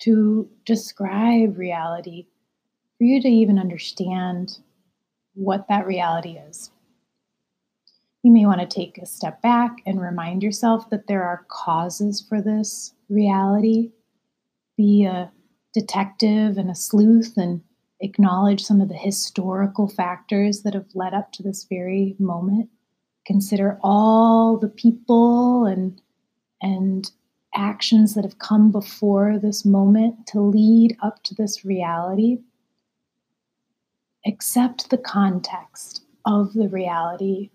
to 0.00 0.48
describe 0.64 1.58
reality 1.58 2.26
for 2.96 3.04
you 3.04 3.20
to 3.20 3.28
even 3.28 3.58
understand 3.58 4.58
what 5.34 5.68
that 5.68 5.86
reality 5.86 6.38
is. 6.48 6.70
You 8.22 8.32
may 8.32 8.44
want 8.44 8.60
to 8.60 8.66
take 8.66 8.98
a 8.98 9.06
step 9.06 9.40
back 9.40 9.78
and 9.86 10.00
remind 10.00 10.42
yourself 10.42 10.90
that 10.90 11.06
there 11.06 11.22
are 11.22 11.46
causes 11.48 12.20
for 12.20 12.42
this 12.42 12.92
reality. 13.08 13.92
Be 14.76 15.04
a 15.04 15.30
detective 15.72 16.58
and 16.58 16.70
a 16.70 16.74
sleuth 16.74 17.36
and 17.36 17.62
acknowledge 18.00 18.62
some 18.62 18.80
of 18.80 18.88
the 18.88 18.94
historical 18.96 19.88
factors 19.88 20.62
that 20.62 20.74
have 20.74 20.86
led 20.94 21.14
up 21.14 21.32
to 21.32 21.42
this 21.42 21.64
very 21.64 22.16
moment. 22.18 22.68
Consider 23.26 23.78
all 23.82 24.56
the 24.56 24.68
people 24.68 25.66
and 25.66 26.00
and 26.62 27.10
actions 27.54 28.14
that 28.14 28.24
have 28.24 28.38
come 28.38 28.70
before 28.70 29.38
this 29.38 29.64
moment 29.64 30.26
to 30.28 30.40
lead 30.40 30.96
up 31.02 31.22
to 31.24 31.34
this 31.34 31.64
reality. 31.64 32.38
Accept 34.26 34.90
the 34.90 34.98
context 34.98 36.04
of 36.24 36.52
the 36.52 36.68
reality 36.68 37.50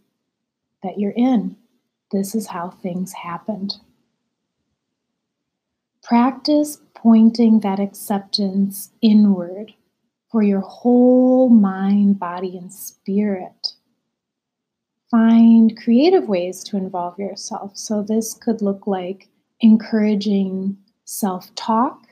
that 0.84 1.00
you're 1.00 1.12
in. 1.12 1.56
This 2.12 2.36
is 2.36 2.48
how 2.48 2.70
things 2.70 3.14
happened. 3.14 3.76
Practice 6.06 6.78
pointing 6.94 7.62
that 7.62 7.80
acceptance 7.80 8.92
inward 9.02 9.74
for 10.32 10.44
your 10.44 10.60
whole 10.60 11.50
mind, 11.50 12.20
body, 12.20 12.56
and 12.56 12.72
spirit. 12.72 13.74
Find 15.10 15.76
creative 15.76 16.30
ways 16.30 16.64
to 16.66 16.78
involve 16.78 17.18
yourself. 17.18 17.76
So, 17.76 18.04
this 18.04 18.36
could 18.36 18.62
look 18.62 18.86
like 18.86 19.30
encouraging 19.62 20.78
self 21.06 21.54
talk. 21.56 22.06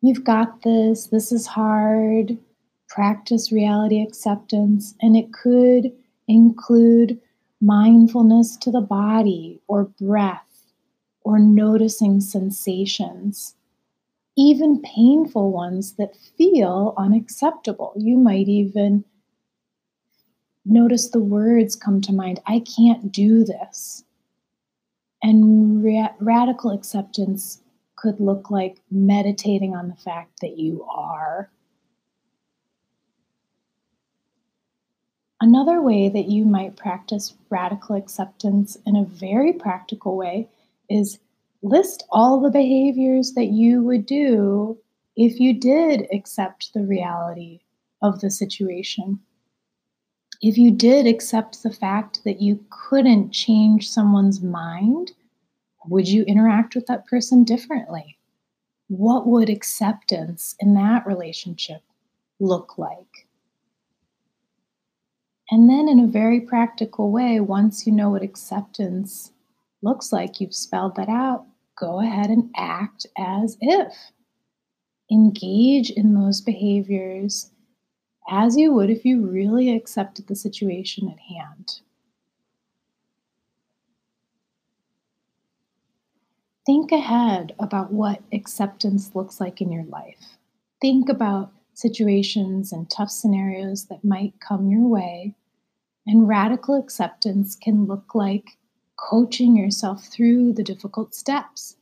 You've 0.00 0.22
got 0.22 0.62
this, 0.62 1.08
this 1.08 1.32
is 1.32 1.48
hard. 1.48 2.38
Practice 2.88 3.50
reality 3.50 4.00
acceptance, 4.00 4.94
and 5.02 5.16
it 5.16 5.32
could 5.32 5.90
include 6.28 7.20
mindfulness 7.60 8.56
to 8.58 8.70
the 8.70 8.80
body 8.80 9.60
or 9.66 9.82
breath 9.82 10.43
or 11.24 11.38
noticing 11.38 12.20
sensations, 12.20 13.56
even 14.36 14.82
painful 14.82 15.50
ones 15.50 15.94
that 15.94 16.16
feel 16.36 16.94
unacceptable. 16.98 17.94
You 17.96 18.18
might 18.18 18.48
even 18.48 19.04
notice 20.66 21.08
the 21.08 21.20
words 21.20 21.74
come 21.74 22.00
to 22.02 22.12
mind 22.12 22.40
I 22.46 22.60
can't 22.60 23.10
do 23.10 23.44
this. 23.44 24.04
And 25.22 25.82
ra- 25.82 26.14
radical 26.20 26.70
acceptance 26.70 27.62
could 27.96 28.20
look 28.20 28.50
like 28.50 28.82
meditating 28.90 29.74
on 29.74 29.88
the 29.88 29.96
fact 29.96 30.40
that 30.40 30.58
you 30.58 30.84
are. 30.84 31.50
Another 35.40 35.80
way 35.80 36.08
that 36.10 36.26
you 36.26 36.44
might 36.44 36.76
practice 36.76 37.34
radical 37.48 37.96
acceptance 37.96 38.76
in 38.86 38.96
a 38.96 39.04
very 39.04 39.52
practical 39.52 40.16
way 40.16 40.48
is 40.94 41.18
list 41.62 42.04
all 42.10 42.40
the 42.40 42.50
behaviors 42.50 43.32
that 43.32 43.48
you 43.48 43.82
would 43.82 44.06
do 44.06 44.78
if 45.16 45.40
you 45.40 45.52
did 45.52 46.06
accept 46.12 46.72
the 46.74 46.82
reality 46.82 47.60
of 48.02 48.20
the 48.20 48.30
situation 48.30 49.18
if 50.46 50.58
you 50.58 50.70
did 50.70 51.06
accept 51.06 51.62
the 51.62 51.72
fact 51.72 52.22
that 52.24 52.42
you 52.42 52.62
couldn't 52.68 53.30
change 53.30 53.88
someone's 53.88 54.42
mind, 54.42 55.12
would 55.86 56.06
you 56.06 56.22
interact 56.24 56.74
with 56.74 56.86
that 56.86 57.06
person 57.06 57.44
differently? 57.44 58.18
What 58.88 59.26
would 59.26 59.48
acceptance 59.48 60.54
in 60.60 60.74
that 60.74 61.06
relationship 61.06 61.82
look 62.40 62.76
like? 62.76 63.26
And 65.50 65.70
then, 65.70 65.88
in 65.88 65.98
a 65.98 66.06
very 66.06 66.40
practical 66.40 67.10
way, 67.10 67.40
once 67.40 67.86
you 67.86 67.92
know 67.94 68.10
what 68.10 68.22
acceptance 68.22 69.32
looks 69.84 70.12
like, 70.12 70.40
you've 70.40 70.54
spelled 70.54 70.96
that 70.96 71.08
out, 71.08 71.46
go 71.76 72.00
ahead 72.00 72.30
and 72.30 72.50
act 72.56 73.06
as 73.16 73.56
if. 73.60 73.94
Engage 75.10 75.90
in 75.90 76.14
those 76.14 76.40
behaviors 76.40 77.50
as 78.28 78.56
you 78.56 78.72
would 78.72 78.90
if 78.90 79.04
you 79.04 79.26
really 79.26 79.76
accepted 79.76 80.26
the 80.26 80.34
situation 80.34 81.08
at 81.08 81.20
hand. 81.20 81.80
Think 86.64 86.92
ahead 86.92 87.54
about 87.58 87.92
what 87.92 88.22
acceptance 88.32 89.14
looks 89.14 89.38
like 89.38 89.60
in 89.60 89.70
your 89.70 89.84
life. 89.84 90.38
Think 90.80 91.10
about 91.10 91.52
situations 91.74 92.72
and 92.72 92.88
tough 92.88 93.10
scenarios 93.10 93.84
that 93.86 94.02
might 94.02 94.40
come 94.40 94.70
your 94.70 94.88
way. 94.88 95.34
And 96.06 96.26
radical 96.26 96.78
acceptance 96.78 97.54
can 97.54 97.84
look 97.84 98.14
like 98.14 98.56
coaching 98.96 99.56
yourself 99.56 100.06
through 100.06 100.52
the 100.52 100.62
difficult 100.62 101.14
steps. 101.14 101.76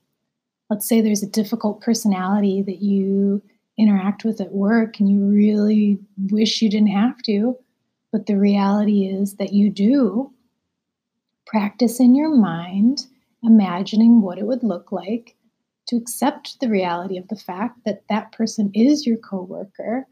Let's 0.71 0.89
say 0.89 1.01
there's 1.01 1.23
a 1.23 1.29
difficult 1.29 1.81
personality 1.81 2.63
that 2.63 2.81
you 2.81 3.43
interact 3.79 4.25
with 4.25 4.41
at 4.41 4.53
work 4.53 5.01
and 5.01 5.11
you 5.11 5.25
really 5.25 5.99
wish 6.31 6.63
you 6.63 6.71
didn't 6.71 6.89
have 6.89 7.21
to, 7.23 7.57
but 8.11 8.27
the 8.27 8.39
reality 8.39 9.07
is 9.07 9.37
that 9.37 9.53
you 9.53 9.71
do. 9.71 10.33
Practice 11.47 12.01
in 12.01 12.15
your 12.15 12.35
mind, 12.35 13.07
imagining 13.43 14.23
what 14.23 14.39
it 14.39 14.47
would 14.47 14.63
look 14.63 14.93
like 14.93 15.37
to 15.89 15.97
accept 15.97 16.61
the 16.61 16.69
reality 16.69 17.19
of 17.19 17.29
the 17.29 17.37
fact 17.37 17.81
that 17.85 18.05
that 18.09 18.33
person 18.33 18.71
is 18.75 19.07
your 19.07 19.19
coworker 19.19 20.07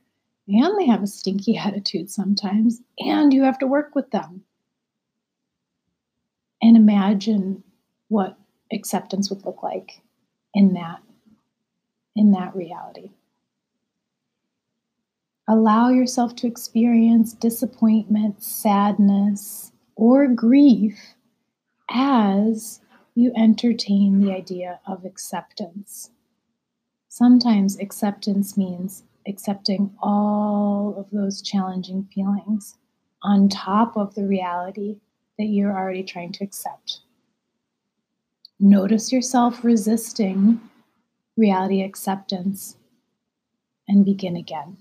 and 0.48 0.78
they 0.78 0.86
have 0.86 1.02
a 1.02 1.06
stinky 1.06 1.56
attitude 1.64 2.10
sometimes 2.10 2.80
and 2.98 3.32
you 3.32 3.42
have 3.42 3.58
to 3.58 3.66
work 3.66 3.94
with 3.94 4.10
them. 4.10 4.42
And 6.62 6.76
imagine 6.76 7.62
what 8.08 8.36
acceptance 8.72 9.30
would 9.30 9.44
look 9.44 9.62
like 9.62 10.02
in 10.54 10.74
that 10.74 11.00
in 12.16 12.32
that 12.32 12.54
reality. 12.54 13.10
Allow 15.48 15.88
yourself 15.88 16.36
to 16.36 16.46
experience 16.46 17.32
disappointment, 17.32 18.42
sadness, 18.42 19.72
or 19.96 20.26
grief 20.28 21.14
as 21.90 22.80
you 23.14 23.32
entertain 23.36 24.20
the 24.20 24.32
idea 24.32 24.80
of 24.86 25.04
acceptance. 25.04 26.10
Sometimes 27.08 27.78
acceptance 27.78 28.56
means 28.56 29.02
accepting 29.26 29.92
all 30.00 30.94
of 30.96 31.10
those 31.10 31.42
challenging 31.42 32.08
feelings 32.14 32.76
on 33.22 33.48
top 33.48 33.96
of 33.96 34.14
the 34.14 34.24
reality 34.24 35.00
that 35.40 35.46
you're 35.46 35.74
already 35.74 36.02
trying 36.02 36.30
to 36.30 36.44
accept. 36.44 37.00
Notice 38.58 39.10
yourself 39.10 39.64
resisting 39.64 40.60
reality 41.34 41.82
acceptance 41.82 42.76
and 43.88 44.04
begin 44.04 44.36
again. 44.36 44.76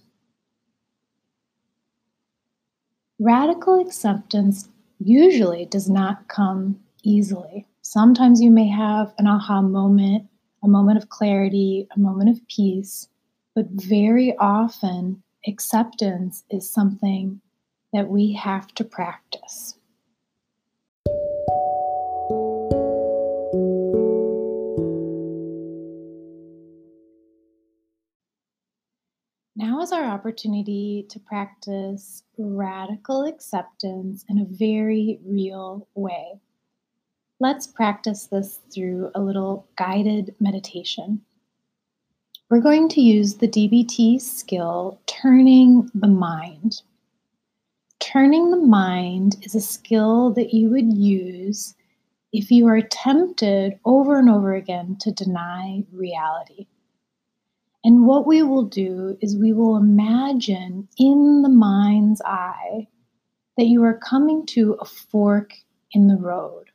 Radical 3.19 3.79
acceptance 3.79 4.67
usually 4.99 5.65
does 5.65 5.89
not 5.89 6.27
come 6.27 6.77
easily. 7.03 7.65
Sometimes 7.81 8.41
you 8.41 8.51
may 8.51 8.67
have 8.67 9.13
an 9.17 9.27
aha 9.27 9.61
moment, 9.61 10.27
a 10.61 10.67
moment 10.67 10.97
of 10.97 11.07
clarity, 11.07 11.87
a 11.95 11.99
moment 11.99 12.29
of 12.29 12.45
peace, 12.49 13.07
but 13.55 13.67
very 13.69 14.35
often 14.39 15.23
acceptance 15.47 16.43
is 16.51 16.69
something 16.69 17.39
that 17.93 18.09
we 18.09 18.33
have 18.33 18.67
to 18.75 18.83
practice. 18.83 19.78
Is 29.81 29.93
our 29.93 30.03
opportunity 30.03 31.05
to 31.07 31.19
practice 31.21 32.23
radical 32.37 33.23
acceptance 33.23 34.25
in 34.27 34.39
a 34.39 34.45
very 34.45 35.21
real 35.25 35.87
way. 35.95 36.33
Let's 37.39 37.65
practice 37.65 38.25
this 38.25 38.59
through 38.73 39.09
a 39.15 39.21
little 39.21 39.69
guided 39.77 40.35
meditation. 40.41 41.21
We're 42.49 42.59
going 42.59 42.89
to 42.89 43.01
use 43.01 43.35
the 43.35 43.47
DBT 43.47 44.19
skill 44.19 44.99
turning 45.05 45.89
the 45.95 46.09
mind. 46.09 46.81
Turning 48.01 48.51
the 48.51 48.57
mind 48.57 49.37
is 49.43 49.55
a 49.55 49.61
skill 49.61 50.31
that 50.31 50.53
you 50.53 50.69
would 50.69 50.91
use 50.93 51.73
if 52.33 52.51
you 52.51 52.67
are 52.67 52.81
tempted 52.81 53.79
over 53.85 54.19
and 54.19 54.29
over 54.29 54.53
again 54.53 54.97
to 54.99 55.11
deny 55.13 55.85
reality. 55.93 56.67
And 57.83 58.05
what 58.05 58.27
we 58.27 58.43
will 58.43 58.65
do 58.65 59.17
is 59.21 59.37
we 59.37 59.53
will 59.53 59.77
imagine 59.77 60.87
in 60.97 61.41
the 61.41 61.49
mind's 61.49 62.21
eye 62.25 62.87
that 63.57 63.67
you 63.67 63.83
are 63.83 63.97
coming 63.97 64.45
to 64.47 64.73
a 64.79 64.85
fork 64.85 65.53
in 65.91 66.07
the 66.07 66.17
road. 66.17 66.65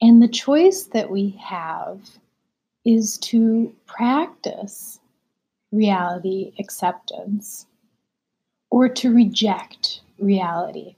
And 0.00 0.20
the 0.20 0.28
choice 0.28 0.84
that 0.92 1.10
we 1.10 1.30
have 1.40 2.00
is 2.84 3.16
to 3.18 3.74
practice 3.86 4.98
reality 5.72 6.52
acceptance 6.58 7.66
or 8.70 8.88
to 8.88 9.12
reject 9.12 10.00
reality 10.18 10.96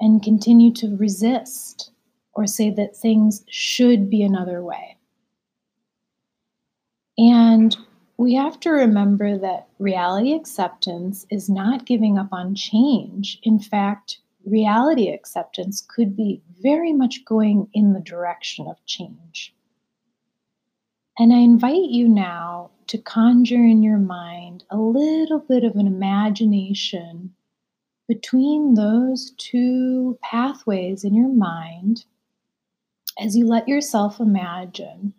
and 0.00 0.22
continue 0.22 0.72
to 0.72 0.96
resist 0.96 1.90
or 2.34 2.46
say 2.46 2.70
that 2.70 2.96
things 2.96 3.44
should 3.48 4.08
be 4.10 4.22
another 4.22 4.62
way. 4.62 4.95
And 7.18 7.76
we 8.18 8.34
have 8.34 8.60
to 8.60 8.70
remember 8.70 9.38
that 9.38 9.68
reality 9.78 10.34
acceptance 10.34 11.26
is 11.30 11.48
not 11.48 11.86
giving 11.86 12.18
up 12.18 12.28
on 12.32 12.54
change. 12.54 13.38
In 13.42 13.58
fact, 13.58 14.18
reality 14.44 15.08
acceptance 15.08 15.80
could 15.86 16.16
be 16.16 16.42
very 16.62 16.92
much 16.92 17.24
going 17.24 17.68
in 17.72 17.92
the 17.92 18.00
direction 18.00 18.66
of 18.68 18.84
change. 18.86 19.54
And 21.18 21.32
I 21.32 21.38
invite 21.38 21.90
you 21.90 22.08
now 22.08 22.70
to 22.88 22.98
conjure 22.98 23.64
in 23.64 23.82
your 23.82 23.98
mind 23.98 24.64
a 24.70 24.76
little 24.76 25.40
bit 25.40 25.64
of 25.64 25.76
an 25.76 25.86
imagination 25.86 27.34
between 28.06 28.74
those 28.74 29.32
two 29.38 30.18
pathways 30.22 31.02
in 31.02 31.14
your 31.14 31.32
mind 31.32 32.04
as 33.18 33.36
you 33.36 33.46
let 33.46 33.66
yourself 33.66 34.20
imagine 34.20 35.14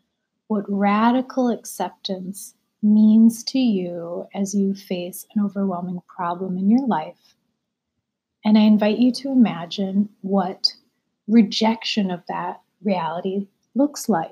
what 0.47 0.65
radical 0.67 1.49
acceptance 1.49 2.55
means 2.81 3.43
to 3.43 3.59
you 3.59 4.27
as 4.33 4.53
you 4.53 4.73
face 4.73 5.25
an 5.35 5.43
overwhelming 5.43 6.01
problem 6.07 6.57
in 6.57 6.69
your 6.69 6.85
life. 6.87 7.35
And 8.45 8.57
I 8.57 8.61
invite 8.61 8.99
you 8.99 9.11
to 9.13 9.31
imagine 9.31 10.09
what 10.21 10.73
rejection 11.27 12.11
of 12.11 12.21
that 12.27 12.61
reality 12.83 13.47
looks 13.75 14.07
like. 14.07 14.31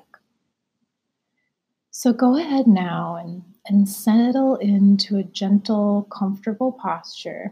So 1.92 2.14
go 2.14 2.38
ahead 2.38 2.68
now 2.68 3.16
and, 3.16 3.44
and 3.68 3.90
settle 3.90 4.56
into 4.58 5.18
a 5.18 5.24
gentle, 5.24 6.08
comfortable 6.12 6.72
posture. 6.72 7.52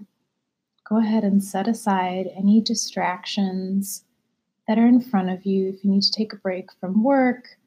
Go 0.87 0.97
ahead 0.97 1.23
and 1.23 1.43
set 1.43 1.67
aside 1.67 2.27
any 2.35 2.61
distractions 2.61 4.03
that 4.67 4.77
are 4.77 4.87
in 4.87 5.01
front 5.01 5.29
of 5.29 5.45
you. 5.45 5.69
If 5.69 5.83
you 5.83 5.91
need 5.91 6.03
to 6.03 6.11
take 6.11 6.33
a 6.33 6.37
break 6.37 6.71
from 6.79 7.03
work 7.03 7.57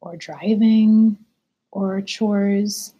or 0.00 0.16
driving 0.16 1.18
or 1.70 2.00
chores, 2.00 2.94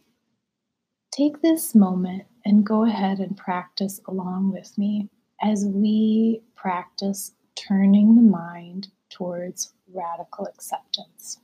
take 1.11 1.41
this 1.43 1.75
moment 1.75 2.25
and 2.45 2.65
go 2.65 2.85
ahead 2.85 3.19
and 3.19 3.37
practice 3.37 4.01
along 4.07 4.53
with 4.53 4.77
me 4.79 5.09
as 5.43 5.67
we 5.67 6.43
practice 6.57 7.33
turning 7.55 8.15
the 8.15 8.23
mind 8.23 8.89
towards 9.11 9.73
radical 9.93 10.47
acceptance. 10.47 11.39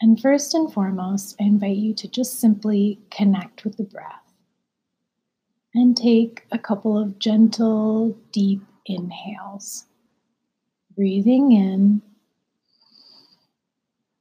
And 0.00 0.20
first 0.20 0.54
and 0.54 0.72
foremost, 0.72 1.36
I 1.40 1.44
invite 1.44 1.76
you 1.76 1.94
to 1.94 2.08
just 2.08 2.38
simply 2.38 3.00
connect 3.10 3.64
with 3.64 3.76
the 3.76 3.84
breath 3.84 4.34
and 5.74 5.96
take 5.96 6.46
a 6.52 6.58
couple 6.58 6.98
of 6.98 7.18
gentle, 7.18 8.16
deep 8.32 8.62
inhales. 8.86 9.84
Breathing 10.94 11.52
in 11.52 12.02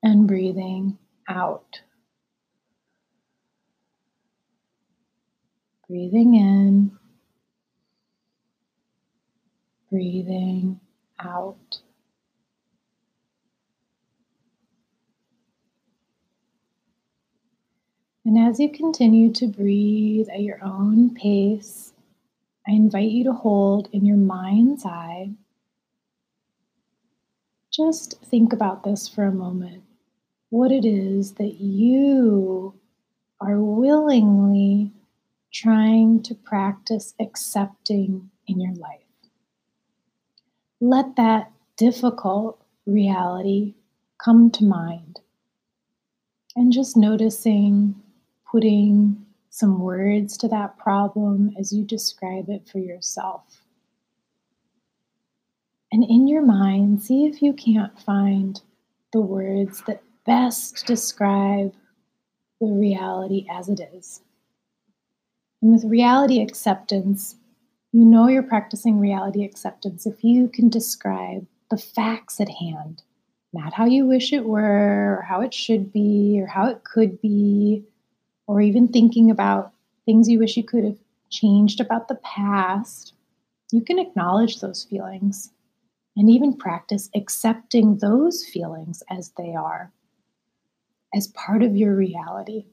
and 0.05 0.27
breathing 0.27 0.99
out. 1.27 1.81
Breathing 5.89 6.35
in, 6.35 6.91
breathing 9.91 10.79
out. 11.19 11.79
And 18.25 18.37
as 18.37 18.59
you 18.59 18.71
continue 18.71 19.31
to 19.33 19.47
breathe 19.47 20.27
at 20.31 20.41
your 20.41 20.63
own 20.63 21.15
pace, 21.15 21.93
I 22.67 22.73
invite 22.73 23.09
you 23.09 23.23
to 23.23 23.33
hold 23.33 23.89
in 23.91 24.05
your 24.05 24.17
mind's 24.17 24.85
eye. 24.85 25.31
Just 27.71 28.21
think 28.21 28.53
about 28.53 28.83
this 28.83 29.09
for 29.09 29.23
a 29.25 29.31
moment 29.31 29.84
what 30.55 30.71
it 30.71 30.85
is 30.85 31.33
that 31.33 31.55
you 31.59 32.73
are 33.41 33.59
willingly 33.59 34.89
trying 35.51 36.23
to 36.23 36.33
practice 36.33 37.13
accepting 37.19 38.29
in 38.47 38.61
your 38.61 38.73
life. 38.75 39.01
Let 40.79 41.17
that 41.17 41.51
difficult 41.75 42.63
reality 42.85 43.73
come 44.17 44.49
to 44.51 44.63
mind. 44.63 45.19
And 46.55 46.71
just 46.71 46.95
noticing 46.95 48.01
putting 48.49 49.25
some 49.49 49.81
words 49.81 50.37
to 50.37 50.47
that 50.47 50.77
problem 50.77 51.53
as 51.59 51.73
you 51.73 51.83
describe 51.83 52.47
it 52.47 52.65
for 52.65 52.79
yourself. 52.79 53.61
And 55.91 56.05
in 56.05 56.29
your 56.29 56.45
mind, 56.45 57.03
see 57.03 57.25
if 57.25 57.41
you 57.41 57.51
can't 57.51 57.99
find 57.99 58.61
the 59.11 59.19
words 59.19 59.81
that 59.87 60.01
best 60.25 60.85
describe 60.85 61.73
the 62.59 62.67
reality 62.67 63.45
as 63.51 63.69
it 63.69 63.79
is. 63.93 64.21
And 65.61 65.71
with 65.71 65.83
reality 65.85 66.41
acceptance, 66.41 67.35
you 67.91 68.05
know 68.05 68.27
you're 68.27 68.43
practicing 68.43 68.99
reality 68.99 69.43
acceptance 69.43 70.05
if 70.05 70.23
you 70.23 70.47
can 70.47 70.69
describe 70.69 71.45
the 71.71 71.77
facts 71.77 72.39
at 72.39 72.49
hand, 72.49 73.01
not 73.53 73.73
how 73.73 73.85
you 73.85 74.05
wish 74.05 74.33
it 74.33 74.45
were, 74.45 75.17
or 75.17 75.25
how 75.27 75.41
it 75.41 75.53
should 75.53 75.91
be, 75.91 76.39
or 76.41 76.47
how 76.47 76.67
it 76.67 76.83
could 76.83 77.21
be, 77.21 77.83
or 78.47 78.61
even 78.61 78.87
thinking 78.87 79.31
about 79.31 79.73
things 80.05 80.29
you 80.29 80.39
wish 80.39 80.57
you 80.57 80.63
could 80.63 80.83
have 80.83 80.99
changed 81.29 81.79
about 81.79 82.07
the 82.07 82.15
past, 82.15 83.13
you 83.71 83.81
can 83.81 83.99
acknowledge 83.99 84.59
those 84.59 84.83
feelings 84.83 85.51
and 86.15 86.29
even 86.29 86.55
practice 86.55 87.09
accepting 87.15 87.97
those 87.97 88.45
feelings 88.45 89.03
as 89.09 89.31
they 89.37 89.53
are, 89.53 89.91
as 91.15 91.27
part 91.29 91.63
of 91.63 91.75
your 91.75 91.95
reality. 91.95 92.65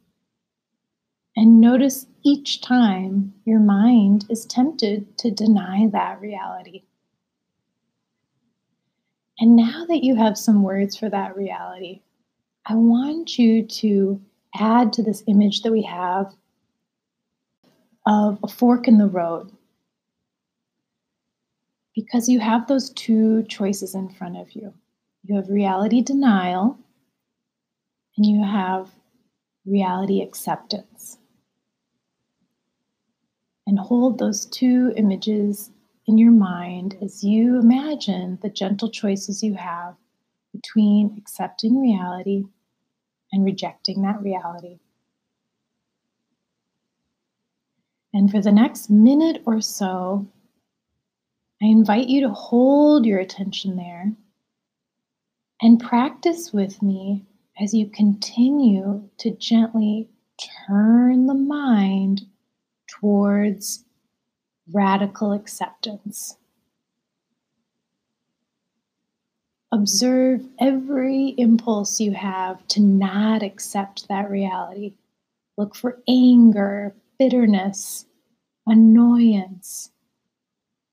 And 1.37 1.61
notice 1.61 2.07
each 2.23 2.61
time 2.61 3.33
your 3.45 3.61
mind 3.61 4.27
is 4.29 4.45
tempted 4.45 5.17
to 5.19 5.31
deny 5.31 5.89
that 5.93 6.21
reality. 6.21 6.83
And 9.39 9.57
now 9.57 9.87
that 9.89 10.05
you 10.05 10.17
have 10.17 10.37
some 10.37 10.63
words 10.63 10.97
for 10.97 11.09
that 11.09 11.37
reality, 11.37 12.03
I 12.67 12.75
want 12.75 13.39
you 13.39 13.65
to 13.65 14.21
add 14.55 14.93
to 14.95 15.03
this 15.03 15.25
image 15.27 15.63
that 15.63 15.73
we 15.73 15.83
have 15.83 16.35
of 18.07 18.39
a 18.43 18.49
fork 18.49 18.89
in 18.89 18.99
the 18.99 19.07
road. 19.07 19.51
Because 21.95 22.29
you 22.29 22.41
have 22.41 22.67
those 22.67 22.91
two 22.91 23.45
choices 23.45 23.95
in 23.95 24.11
front 24.11 24.37
of 24.37 24.53
you 24.53 24.75
you 25.25 25.37
have 25.37 25.49
reality 25.49 26.03
denial, 26.03 26.79
you 28.25 28.45
have 28.45 28.91
reality 29.65 30.23
acceptance. 30.23 31.19
And 33.67 33.79
hold 33.79 34.19
those 34.19 34.47
two 34.47 34.93
images 34.97 35.71
in 36.07 36.19
your 36.19 36.33
mind 36.33 36.97
as 37.01 37.23
you 37.23 37.59
imagine 37.61 38.39
the 38.43 38.51
gentle 38.51 38.91
choices 38.91 39.43
you 39.43 39.55
have 39.55 39.95
between 40.53 41.15
accepting 41.17 41.81
reality 41.81 42.45
and 43.33 43.45
rejecting 43.45 44.03
that 44.03 44.21
reality. 44.21 44.79
And 48.13 48.31
for 48.31 48.43
the 48.43 48.53
next 48.53 48.91
minute 48.91 49.43
or 49.47 49.61
so, 49.61 50.27
I 51.63 51.67
invite 51.67 52.09
you 52.09 52.23
to 52.23 52.31
hold 52.31 53.07
your 53.07 53.21
attention 53.21 53.77
there 53.77 54.13
and 55.63 55.81
practice 55.81 56.53
with 56.53 56.83
me 56.83 57.25
as 57.61 57.75
you 57.75 57.87
continue 57.89 59.09
to 59.19 59.31
gently 59.33 60.09
turn 60.67 61.27
the 61.27 61.35
mind 61.35 62.23
towards 62.87 63.85
radical 64.73 65.33
acceptance. 65.33 66.37
Observe 69.73 70.47
every 70.61 71.35
impulse 71.39 71.99
you 71.99 72.13
have 72.13 72.67
to 72.69 72.81
not 72.81 73.43
accept 73.43 74.07
that 74.09 74.31
reality. 74.31 74.93
Look 75.57 75.75
for 75.75 75.99
anger, 76.07 76.95
bitterness, 77.19 78.07
annoyance, 78.67 79.91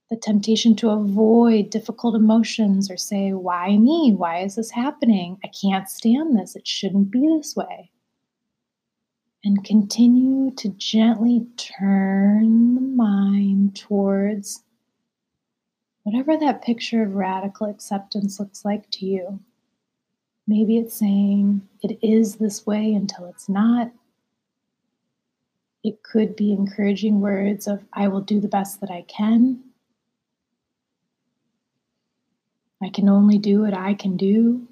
the 0.10 0.18
temptation 0.18 0.76
to 0.78 0.90
avoid 0.90 1.70
difficult 1.70 2.16
emotions 2.16 2.90
or 2.90 2.98
say, 2.98 3.32
Why 3.32 3.78
me? 3.78 4.14
Why 4.16 4.40
is 4.40 4.56
this 4.56 4.72
happening? 4.72 5.38
I 5.44 5.50
can't 5.50 5.88
stand 5.88 6.38
this. 6.38 6.56
It 6.56 6.68
shouldn't 6.68 7.12
be 7.12 7.28
this 7.28 7.56
way. 7.56 7.92
And 9.44 9.64
continue 9.64 10.52
to 10.56 10.70
gently 10.70 11.48
turn 11.58 12.76
the 12.76 12.82
mind 12.82 13.76
towards 13.76 14.64
whatever 16.04 16.36
that 16.38 16.64
picture 16.64 17.04
of 17.04 17.14
radical 17.14 17.68
acceptance 17.70 18.40
looks 18.40 18.66
like 18.66 18.90
to 18.92 19.06
you. 19.06 19.40
Maybe 20.48 20.80
it's 20.80 20.98
saying 20.98 21.62
it 21.84 22.00
is 22.02 22.36
this 22.36 22.66
way 22.66 22.94
until 22.94 23.28
it's 23.28 23.48
not. 23.48 23.92
It 25.84 26.02
could 26.02 26.36
be 26.36 26.52
encouraging 26.52 27.22
words 27.22 27.68
of, 27.68 27.86
I 27.94 28.08
will 28.08 28.22
do 28.22 28.42
the 28.42 28.48
best 28.48 28.82
that 28.82 28.90
I 28.90 29.04
can. 29.04 29.64
I 32.82 32.90
can 32.90 33.10
only 33.10 33.38
do 33.38 33.62
what 33.62 33.74
I 33.74 33.94
can 33.94 34.16
do. 34.16 34.68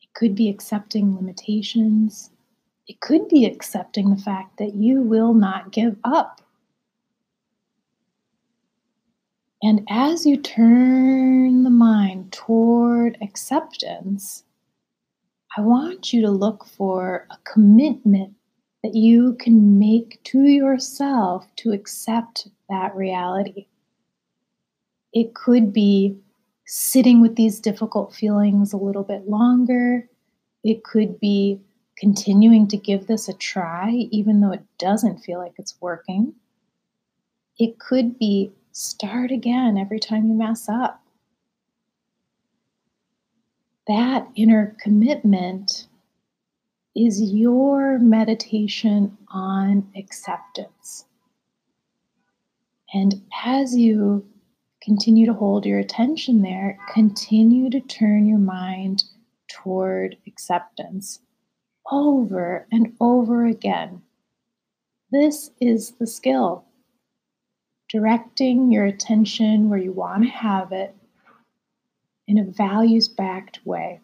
It 0.00 0.14
could 0.14 0.34
be 0.34 0.48
accepting 0.48 1.16
limitations. 1.16 2.30
It 2.86 3.00
could 3.00 3.28
be 3.28 3.44
accepting 3.44 4.10
the 4.10 4.22
fact 4.22 4.58
that 4.58 4.74
you 4.74 5.02
will 5.02 5.34
not 5.34 5.72
give 5.72 5.96
up. 6.04 6.40
And 9.62 9.86
as 9.90 10.24
you 10.24 10.36
turn 10.38 11.64
the 11.64 11.70
mind 11.70 12.32
toward 12.32 13.18
acceptance, 13.20 14.44
I 15.56 15.60
want 15.60 16.12
you 16.12 16.22
to 16.22 16.30
look 16.30 16.64
for 16.64 17.26
a 17.30 17.36
commitment 17.44 18.34
that 18.82 18.94
you 18.94 19.34
can 19.34 19.78
make 19.78 20.22
to 20.24 20.44
yourself 20.44 21.46
to 21.56 21.72
accept 21.72 22.48
that 22.70 22.94
reality. 22.96 23.66
It 25.12 25.34
could 25.34 25.72
be 25.72 26.16
sitting 26.72 27.20
with 27.20 27.34
these 27.34 27.58
difficult 27.58 28.14
feelings 28.14 28.72
a 28.72 28.76
little 28.76 29.02
bit 29.02 29.28
longer. 29.28 30.08
It 30.62 30.84
could 30.84 31.18
be 31.18 31.60
continuing 31.98 32.68
to 32.68 32.76
give 32.76 33.08
this 33.08 33.28
a 33.28 33.34
try, 33.34 33.90
even 34.12 34.40
though 34.40 34.52
it 34.52 34.62
doesn't 34.78 35.18
feel 35.18 35.40
like 35.40 35.54
it's 35.58 35.74
working. 35.80 36.32
It 37.58 37.80
could 37.80 38.20
be 38.20 38.52
start 38.70 39.32
again 39.32 39.78
every 39.78 39.98
time 39.98 40.28
you 40.28 40.34
mess 40.34 40.68
up. 40.68 41.02
That 43.88 44.28
inner 44.36 44.76
commitment 44.80 45.88
is 46.94 47.20
your 47.20 47.98
meditation 47.98 49.18
on 49.26 49.90
acceptance. 49.96 51.04
And 52.94 53.22
as 53.44 53.76
you 53.76 54.24
continue 54.82 55.26
to 55.26 55.34
hold 55.34 55.66
your 55.66 55.78
attention 55.78 56.42
there, 56.42 56.78
continue 56.92 57.70
to 57.70 57.80
turn 57.80 58.26
your 58.26 58.38
mind 58.38 59.04
toward 59.48 60.16
acceptance 60.26 61.20
over 61.90 62.66
and 62.72 62.94
over 63.00 63.46
again. 63.46 64.02
This 65.10 65.50
is 65.60 65.92
the 65.92 66.06
skill. 66.06 66.64
Directing 67.88 68.70
your 68.70 68.84
attention 68.84 69.68
where 69.68 69.78
you 69.78 69.92
want 69.92 70.22
to 70.22 70.30
have 70.30 70.72
it 70.72 70.94
in 72.28 72.38
a 72.38 72.44
values 72.44 73.08
backed 73.08 73.58
way. 73.64 74.00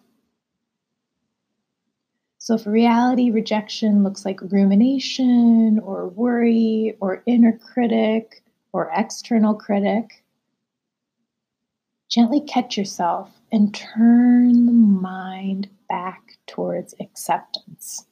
So, 2.39 2.55
if 2.55 2.67
reality 2.67 3.31
rejection 3.31 4.03
looks 4.03 4.25
like 4.25 4.41
rumination 4.41 5.81
or 5.81 6.09
worry 6.09 6.97
or 7.01 7.23
inner 7.27 7.57
critic 7.57 8.43
or 8.73 8.91
external 8.95 9.55
critic, 9.55 10.25
gently 12.09 12.41
catch 12.41 12.77
yourself 12.77 13.31
and 13.53 13.75
turn 13.75 14.67
the 14.67 14.73
mind 14.73 15.69
back 15.89 16.39
towards 16.47 16.95
acceptance. 17.01 18.07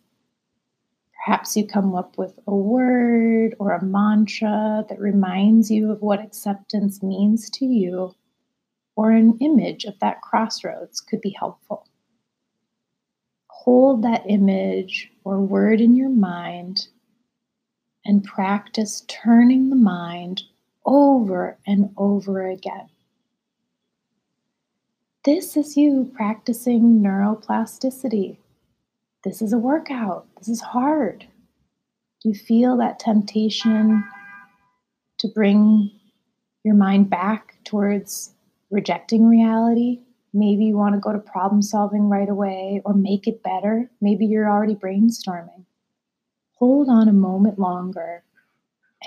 Perhaps 1.24 1.57
you 1.57 1.66
come 1.66 1.94
up 1.94 2.18
with 2.18 2.38
a 2.46 2.54
word 2.54 3.54
or 3.59 3.72
a 3.72 3.85
mantra 3.85 4.85
that 4.88 5.00
reminds 5.00 5.70
you 5.70 5.90
of 5.90 6.02
what 6.02 6.20
acceptance 6.20 7.02
means 7.02 7.48
to 7.50 7.64
you, 7.64 8.14
or 8.96 9.11
an 9.11 9.38
image 9.40 9.85
of 9.85 9.98
that 10.00 10.20
crossroads 10.20 11.00
could 11.00 11.20
be 11.20 11.35
helpful 11.38 11.87
hold 13.64 14.02
that 14.02 14.22
image 14.28 15.11
or 15.24 15.40
word 15.40 15.80
in 15.80 15.96
your 15.96 16.11
mind 16.11 16.87
and 18.04 18.22
practice 18.22 19.02
turning 19.09 19.70
the 19.70 19.76
mind 19.76 20.42
over 20.85 21.57
and 21.66 21.88
over 21.96 22.46
again. 22.46 22.87
This 25.24 25.56
is 25.56 25.74
you 25.74 26.12
practicing 26.14 27.00
neuroplasticity. 27.00 28.37
This 29.24 29.40
is 29.40 29.54
a 29.54 29.58
workout. 29.58 30.26
This 30.37 30.48
is 30.48 30.60
hard. 30.60 31.26
Do 32.20 32.28
you 32.28 32.34
feel 32.34 32.76
that 32.76 32.98
temptation 32.98 34.04
to 35.20 35.28
bring 35.28 35.90
your 36.62 36.74
mind 36.74 37.08
back 37.08 37.56
towards 37.64 38.34
rejecting 38.70 39.26
reality? 39.26 40.00
Maybe 40.34 40.66
you 40.66 40.76
want 40.76 40.94
to 40.94 41.00
go 41.00 41.14
to 41.14 41.18
problem 41.18 41.62
solving 41.62 42.10
right 42.10 42.28
away 42.28 42.82
or 42.84 42.92
make 42.92 43.26
it 43.26 43.42
better. 43.42 43.90
Maybe 44.02 44.26
you're 44.26 44.50
already 44.50 44.74
brainstorming. 44.74 45.64
Hold 46.56 46.90
on 46.90 47.08
a 47.08 47.14
moment 47.14 47.58
longer 47.58 48.24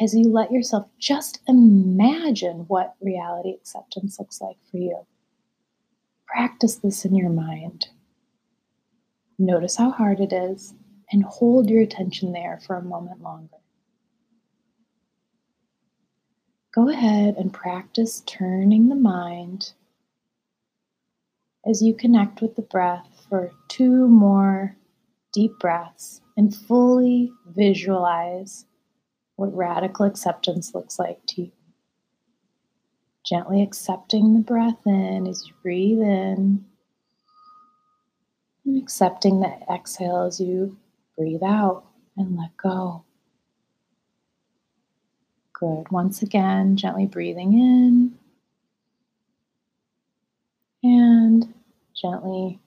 as 0.01 0.15
you 0.15 0.32
let 0.32 0.51
yourself 0.51 0.88
just 0.97 1.41
imagine 1.47 2.65
what 2.69 2.95
reality 3.01 3.53
acceptance 3.53 4.17
looks 4.17 4.41
like 4.41 4.58
for 4.71 4.77
you. 4.77 5.06
Practice 6.27 6.75
this 6.75 7.05
in 7.05 7.15
your 7.15 7.29
mind. 7.29 7.87
Notice 9.39 9.75
how 9.75 9.91
hard 9.91 10.19
it 10.19 10.33
is 10.33 10.73
and 11.11 11.23
hold 11.23 11.69
your 11.69 11.81
attention 11.81 12.33
there 12.33 12.59
for 12.65 12.75
a 12.75 12.83
moment 12.83 13.21
longer. 13.21 13.57
Go 16.73 16.89
ahead 16.89 17.35
and 17.37 17.53
practice 17.53 18.21
turning 18.25 18.89
the 18.89 18.95
mind 18.95 19.73
as 21.65 21.81
you 21.81 21.93
connect 21.93 22.41
with 22.41 22.55
the 22.55 22.61
breath 22.61 23.25
for 23.29 23.51
two 23.67 24.07
more 24.07 24.75
deep 25.33 25.57
breaths 25.59 26.21
and 26.35 26.55
fully 26.55 27.31
visualize 27.47 28.65
what 29.35 29.55
radical 29.55 30.05
acceptance 30.05 30.73
looks 30.73 30.99
like 30.99 31.19
to 31.27 31.43
you. 31.43 31.51
Gently 33.27 33.61
accepting 33.61 34.33
the 34.33 34.39
breath 34.39 34.85
in 34.85 35.27
as 35.27 35.45
you 35.45 35.53
breathe 35.61 35.99
in, 35.99 36.63
and 38.65 38.81
accepting 38.81 39.41
the 39.41 39.53
exhale 39.69 40.21
as 40.21 40.39
you 40.39 40.77
breathe 41.17 41.43
out 41.43 41.83
and 42.15 42.37
let 42.37 42.55
go. 42.55 43.03
Good. 45.51 45.91
Once 45.91 46.21
again, 46.21 46.77
gently 46.77 47.05
breathing 47.05 47.53
in 47.53 48.17
and 50.83 51.53
gently 51.99 52.61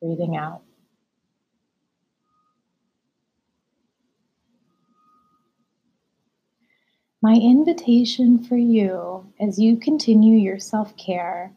breathing 0.00 0.36
out. 0.36 0.62
My 7.26 7.34
invitation 7.34 8.38
for 8.44 8.56
you 8.56 9.26
as 9.40 9.58
you 9.58 9.76
continue 9.78 10.38
your 10.38 10.60
self 10.60 10.96
care 10.96 11.52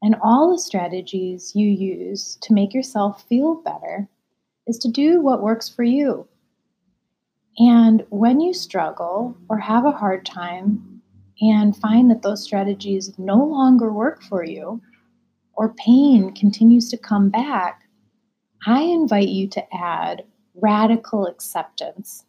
and 0.00 0.16
all 0.22 0.50
the 0.50 0.58
strategies 0.58 1.54
you 1.54 1.68
use 1.68 2.38
to 2.40 2.54
make 2.54 2.72
yourself 2.72 3.22
feel 3.28 3.56
better 3.56 4.08
is 4.66 4.78
to 4.78 4.88
do 4.88 5.20
what 5.20 5.42
works 5.42 5.68
for 5.68 5.82
you. 5.82 6.26
And 7.58 8.06
when 8.08 8.40
you 8.40 8.54
struggle 8.54 9.36
or 9.50 9.58
have 9.58 9.84
a 9.84 9.90
hard 9.90 10.24
time 10.24 11.02
and 11.42 11.76
find 11.76 12.10
that 12.10 12.22
those 12.22 12.42
strategies 12.42 13.18
no 13.18 13.44
longer 13.44 13.92
work 13.92 14.22
for 14.22 14.42
you, 14.42 14.80
or 15.52 15.74
pain 15.74 16.34
continues 16.34 16.88
to 16.88 16.96
come 16.96 17.28
back, 17.28 17.82
I 18.66 18.84
invite 18.84 19.28
you 19.28 19.48
to 19.48 19.76
add 19.76 20.24
radical 20.54 21.26
acceptance 21.26 22.24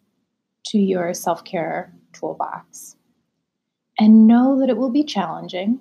to 0.65 0.77
your 0.77 1.13
self 1.13 1.45
care 1.45 1.93
toolbox. 2.13 2.95
And 3.99 4.27
know 4.27 4.59
that 4.59 4.69
it 4.69 4.77
will 4.77 4.91
be 4.91 5.03
challenging, 5.03 5.79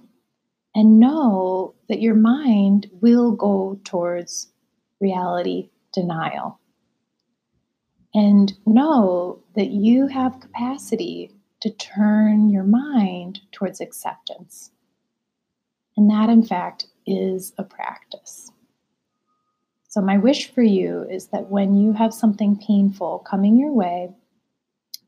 and 0.75 1.01
know 1.01 1.75
that 1.89 2.01
your 2.01 2.15
mind 2.15 2.89
will 3.01 3.33
go 3.33 3.81
towards 3.85 4.49
reality 5.01 5.71
denial. 5.93 6.61
And 8.15 8.53
know 8.67 9.43
that 9.55 9.71
you 9.71 10.07
have 10.09 10.41
capacity 10.41 11.33
to 11.61 11.71
turn 11.71 12.51
your 12.51 12.65
mind 12.65 13.41
towards 13.53 13.81
acceptance. 13.81 14.71
And 15.97 16.11
that, 16.11 16.29
in 16.29 16.43
fact, 16.43 16.87
is 17.07 17.53
a 17.59 17.65
practice. 17.65 18.51
So, 19.89 20.01
my 20.01 20.19
wish 20.19 20.53
for 20.53 20.63
you 20.63 21.07
is 21.11 21.27
that 21.29 21.51
when 21.51 21.75
you 21.75 21.93
have 21.93 22.15
something 22.15 22.57
painful 22.57 23.21
coming 23.21 23.59
your 23.59 23.73
way, 23.73 24.11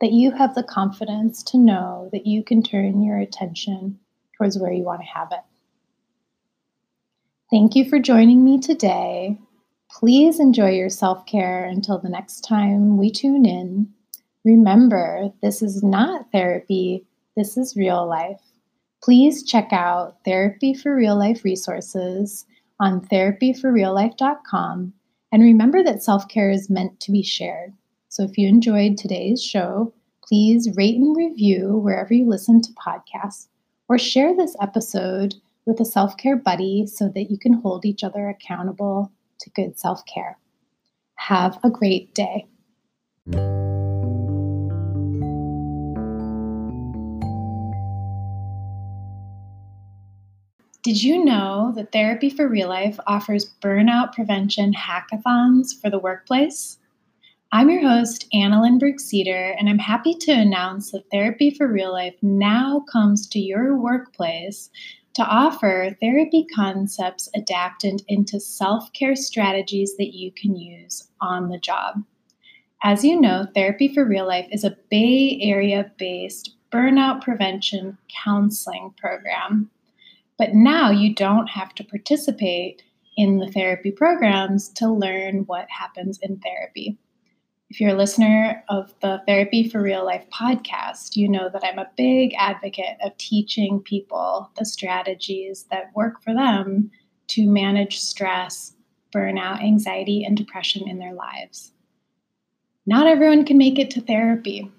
that 0.02 0.12
you 0.12 0.32
have 0.32 0.54
the 0.54 0.62
confidence 0.62 1.42
to 1.44 1.58
know 1.58 2.10
that 2.12 2.26
you 2.26 2.44
can 2.44 2.62
turn 2.62 3.02
your 3.02 3.18
attention 3.18 3.98
towards 4.36 4.58
where 4.58 4.72
you 4.72 4.82
want 4.82 5.00
to 5.00 5.06
have 5.06 5.28
it. 5.32 5.40
Thank 7.50 7.74
you 7.74 7.88
for 7.88 7.98
joining 7.98 8.44
me 8.44 8.60
today. 8.60 9.38
Please 9.90 10.38
enjoy 10.38 10.72
your 10.72 10.90
self 10.90 11.24
care 11.24 11.64
until 11.64 11.98
the 11.98 12.10
next 12.10 12.42
time 12.42 12.98
we 12.98 13.10
tune 13.10 13.46
in. 13.46 13.88
Remember, 14.44 15.30
this 15.40 15.62
is 15.62 15.82
not 15.82 16.30
therapy, 16.32 17.06
this 17.34 17.56
is 17.56 17.76
real 17.76 18.06
life 18.06 18.40
please 19.02 19.42
check 19.42 19.72
out 19.72 20.16
Therapy 20.24 20.72
for 20.72 20.94
Real 20.94 21.18
Life 21.18 21.44
resources 21.44 22.46
on 22.80 23.00
therapyforreallife.com. 23.08 24.92
And 25.32 25.42
remember 25.42 25.82
that 25.82 26.02
self 26.02 26.28
care 26.28 26.50
is 26.50 26.70
meant 26.70 27.00
to 27.00 27.12
be 27.12 27.22
shared. 27.22 27.72
So 28.12 28.25
if 28.25 28.37
you 28.37 28.46
enjoyed 28.46 28.98
today's 28.98 29.42
show, 29.42 29.94
please 30.22 30.68
rate 30.77 30.96
and 30.96 31.16
review 31.16 31.79
wherever 31.79 32.12
you 32.12 32.29
listen 32.29 32.61
to 32.61 32.72
podcasts 32.72 33.46
or 33.88 33.96
share 33.96 34.37
this 34.37 34.55
episode 34.61 35.35
with 35.64 35.81
a 35.81 35.87
self 35.87 36.18
care 36.18 36.37
buddy 36.37 36.87
so 36.87 37.09
that 37.14 37.31
you 37.31 37.38
can 37.38 37.55
hold 37.55 37.87
each 37.87 38.05
other 38.05 38.29
accountable 38.29 39.11
to 39.40 39.48
good 39.57 39.79
self 39.79 40.05
care. 40.05 40.37
Have 41.14 41.59
a 41.64 41.70
great 41.70 42.14
day. 42.14 42.46
Did 50.83 51.03
you 51.03 51.25
know 51.25 51.72
that 51.77 51.92
Therapy 51.92 52.29
for 52.29 52.46
Real 52.46 52.68
Life 52.68 52.98
offers 53.07 53.51
burnout 53.62 54.12
prevention 54.12 54.75
hackathons 54.75 55.68
for 55.81 55.88
the 55.88 55.98
workplace? 55.98 56.77
I'm 57.54 57.68
your 57.68 57.86
host, 57.86 58.26
Anna 58.32 58.62
Lindberg 58.62 58.98
Cedar, 58.98 59.54
and 59.58 59.68
I'm 59.68 59.78
happy 59.78 60.14
to 60.14 60.32
announce 60.32 60.90
that 60.92 61.10
Therapy 61.10 61.50
for 61.50 61.70
Real 61.70 61.92
Life 61.92 62.14
now 62.22 62.82
comes 62.90 63.26
to 63.28 63.38
your 63.38 63.76
workplace 63.76 64.70
to 65.12 65.22
offer 65.22 65.94
therapy 66.00 66.46
concepts 66.46 67.28
adapted 67.36 68.00
into 68.08 68.40
self 68.40 68.90
care 68.94 69.14
strategies 69.14 69.98
that 69.98 70.14
you 70.14 70.32
can 70.32 70.56
use 70.56 71.10
on 71.20 71.50
the 71.50 71.58
job. 71.58 72.02
As 72.84 73.04
you 73.04 73.20
know, 73.20 73.46
Therapy 73.54 73.92
for 73.92 74.06
Real 74.06 74.26
Life 74.26 74.48
is 74.50 74.64
a 74.64 74.78
Bay 74.88 75.38
Area 75.42 75.92
based 75.98 76.56
burnout 76.72 77.20
prevention 77.20 77.98
counseling 78.24 78.94
program. 78.96 79.70
But 80.38 80.54
now 80.54 80.90
you 80.90 81.14
don't 81.14 81.48
have 81.48 81.74
to 81.74 81.84
participate 81.84 82.82
in 83.18 83.40
the 83.40 83.52
therapy 83.52 83.90
programs 83.90 84.70
to 84.70 84.90
learn 84.90 85.40
what 85.40 85.66
happens 85.68 86.18
in 86.22 86.38
therapy. 86.38 86.96
If 87.72 87.80
you're 87.80 87.94
a 87.94 87.94
listener 87.94 88.62
of 88.68 88.92
the 89.00 89.22
Therapy 89.26 89.66
for 89.66 89.80
Real 89.80 90.04
Life 90.04 90.26
podcast, 90.30 91.16
you 91.16 91.26
know 91.26 91.48
that 91.48 91.64
I'm 91.64 91.78
a 91.78 91.90
big 91.96 92.35
advocate 92.37 92.98
of 93.02 93.16
teaching 93.16 93.80
people 93.80 94.50
the 94.58 94.66
strategies 94.66 95.64
that 95.70 95.96
work 95.96 96.22
for 96.22 96.35
them 96.35 96.90
to 97.28 97.46
manage 97.46 97.98
stress, 97.98 98.74
burnout, 99.16 99.62
anxiety, 99.62 100.22
and 100.22 100.37
depression 100.37 100.87
in 100.87 100.98
their 100.98 101.14
lives. 101.14 101.72
Not 102.85 103.06
everyone 103.06 103.46
can 103.46 103.56
make 103.56 103.78
it 103.78 103.88
to 103.92 104.02
therapy. 104.02 104.70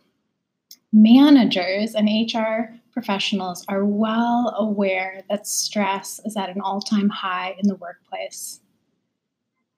Managers 0.92 1.96
and 1.96 2.08
HR 2.08 2.76
professionals 2.92 3.66
are 3.68 3.86
well 3.86 4.54
aware 4.56 5.24
that 5.32 5.48
stress 5.48 6.22
is 6.26 6.38
at 6.38 6.52
an 6.52 6.62
all 6.62 6.80
time 6.80 7.10
high 7.10 7.56
in 7.58 7.68
the 7.68 7.76
workplace. 7.78 8.62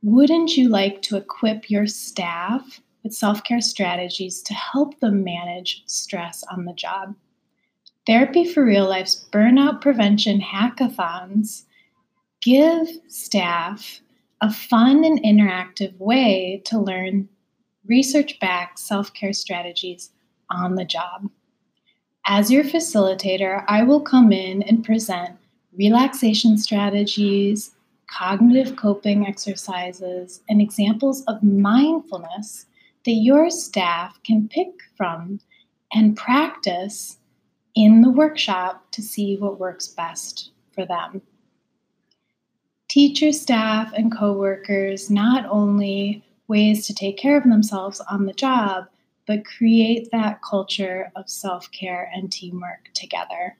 Wouldn't 0.02 0.58
you 0.58 0.68
like 0.68 1.02
to 1.04 1.16
equip 1.16 1.70
your 1.70 1.88
staff 1.88 2.82
with 3.06 3.14
self 3.14 3.44
care 3.44 3.62
strategies 3.62 4.42
to 4.42 4.54
help 4.56 5.00
them 5.00 5.24
manage 5.24 5.84
stress 5.86 6.44
on 6.52 6.66
the 6.66 6.74
job? 6.74 7.16
Therapy 8.08 8.52
for 8.52 8.66
Real 8.66 8.90
Life's 8.90 9.28
burnout 9.32 9.80
prevention 9.80 10.42
hackathons 10.42 11.64
give 12.42 12.88
staff 13.08 14.02
a 14.42 14.52
fun 14.52 15.06
and 15.06 15.20
interactive 15.24 15.96
way 16.00 16.62
to 16.66 16.80
learn 16.80 17.30
research 17.86 18.40
backed 18.40 18.80
self 18.80 19.14
care 19.14 19.34
strategies 19.34 20.10
on 20.50 20.74
the 20.74 20.86
job. 20.86 21.30
As 22.26 22.50
your 22.50 22.64
facilitator, 22.64 23.64
I 23.68 23.84
will 23.84 24.02
come 24.02 24.32
in 24.32 24.64
and 24.64 24.84
present 24.84 25.38
relaxation 25.78 26.58
strategies, 26.58 27.76
cognitive 28.08 28.76
coping 28.76 29.28
exercises, 29.28 30.42
and 30.50 30.60
examples 30.60 31.24
of 31.26 31.44
mindfulness 31.44 32.66
that 33.06 33.12
your 33.12 33.50
staff 33.50 34.20
can 34.24 34.48
pick 34.48 34.70
from 34.98 35.40
and 35.94 36.18
practice 36.18 37.18
in 37.76 38.02
the 38.02 38.10
workshop 38.10 38.92
to 38.92 39.02
see 39.02 39.38
what 39.38 39.60
works 39.60 39.88
best 39.88 40.52
for 40.74 40.86
them. 40.86 41.22
Teach 42.88 43.22
your 43.22 43.34
staff 43.34 43.92
and 43.96 44.16
coworkers 44.16 45.10
not 45.10 45.46
only 45.50 46.24
ways 46.48 46.86
to 46.88 46.94
take 46.94 47.18
care 47.18 47.38
of 47.38 47.44
themselves 47.44 48.00
on 48.02 48.26
the 48.26 48.34
job, 48.34 48.86
but 49.28 49.46
create 49.46 50.10
that 50.12 50.42
culture 50.48 51.12
of 51.16 51.30
self 51.30 51.70
care 51.72 52.10
and 52.14 52.32
teamwork 52.32 52.90
together. 52.94 53.58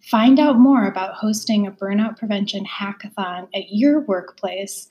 Find 0.00 0.38
out 0.38 0.58
more 0.58 0.86
about 0.86 1.14
hosting 1.14 1.66
a 1.66 1.72
burnout 1.72 2.18
prevention 2.18 2.66
hackathon 2.66 3.48
at 3.54 3.72
your 3.72 4.00
workplace 4.00 4.88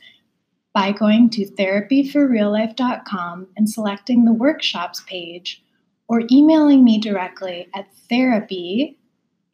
by 0.74 0.92
going 0.92 1.30
to 1.30 1.46
therapyforreallife.com 1.52 3.48
and 3.56 3.70
selecting 3.70 4.26
the 4.26 4.34
workshops 4.34 5.04
page 5.06 5.64
or 6.08 6.24
emailing 6.32 6.84
me 6.84 7.00
directly 7.00 7.68
at 7.74 7.88
therapy 8.10 8.98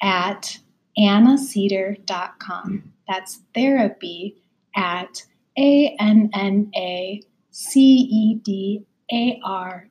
at 0.02 0.60
annacedar.com. 0.98 2.94
That's 3.08 3.42
therapy 3.54 4.42
at 4.76 5.24
A 5.58 5.96
N 6.00 6.30
N 6.34 6.72
A 6.76 7.22
C 7.52 7.80
E 7.82 8.36
D 8.36 8.86
A 9.12 9.40
R 9.44 9.90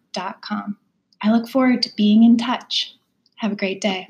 I 1.22 1.32
look 1.32 1.48
forward 1.48 1.82
to 1.82 1.90
being 1.96 2.22
in 2.22 2.36
touch. 2.36 2.94
Have 3.36 3.52
a 3.52 3.56
great 3.56 3.80
day. 3.80 4.08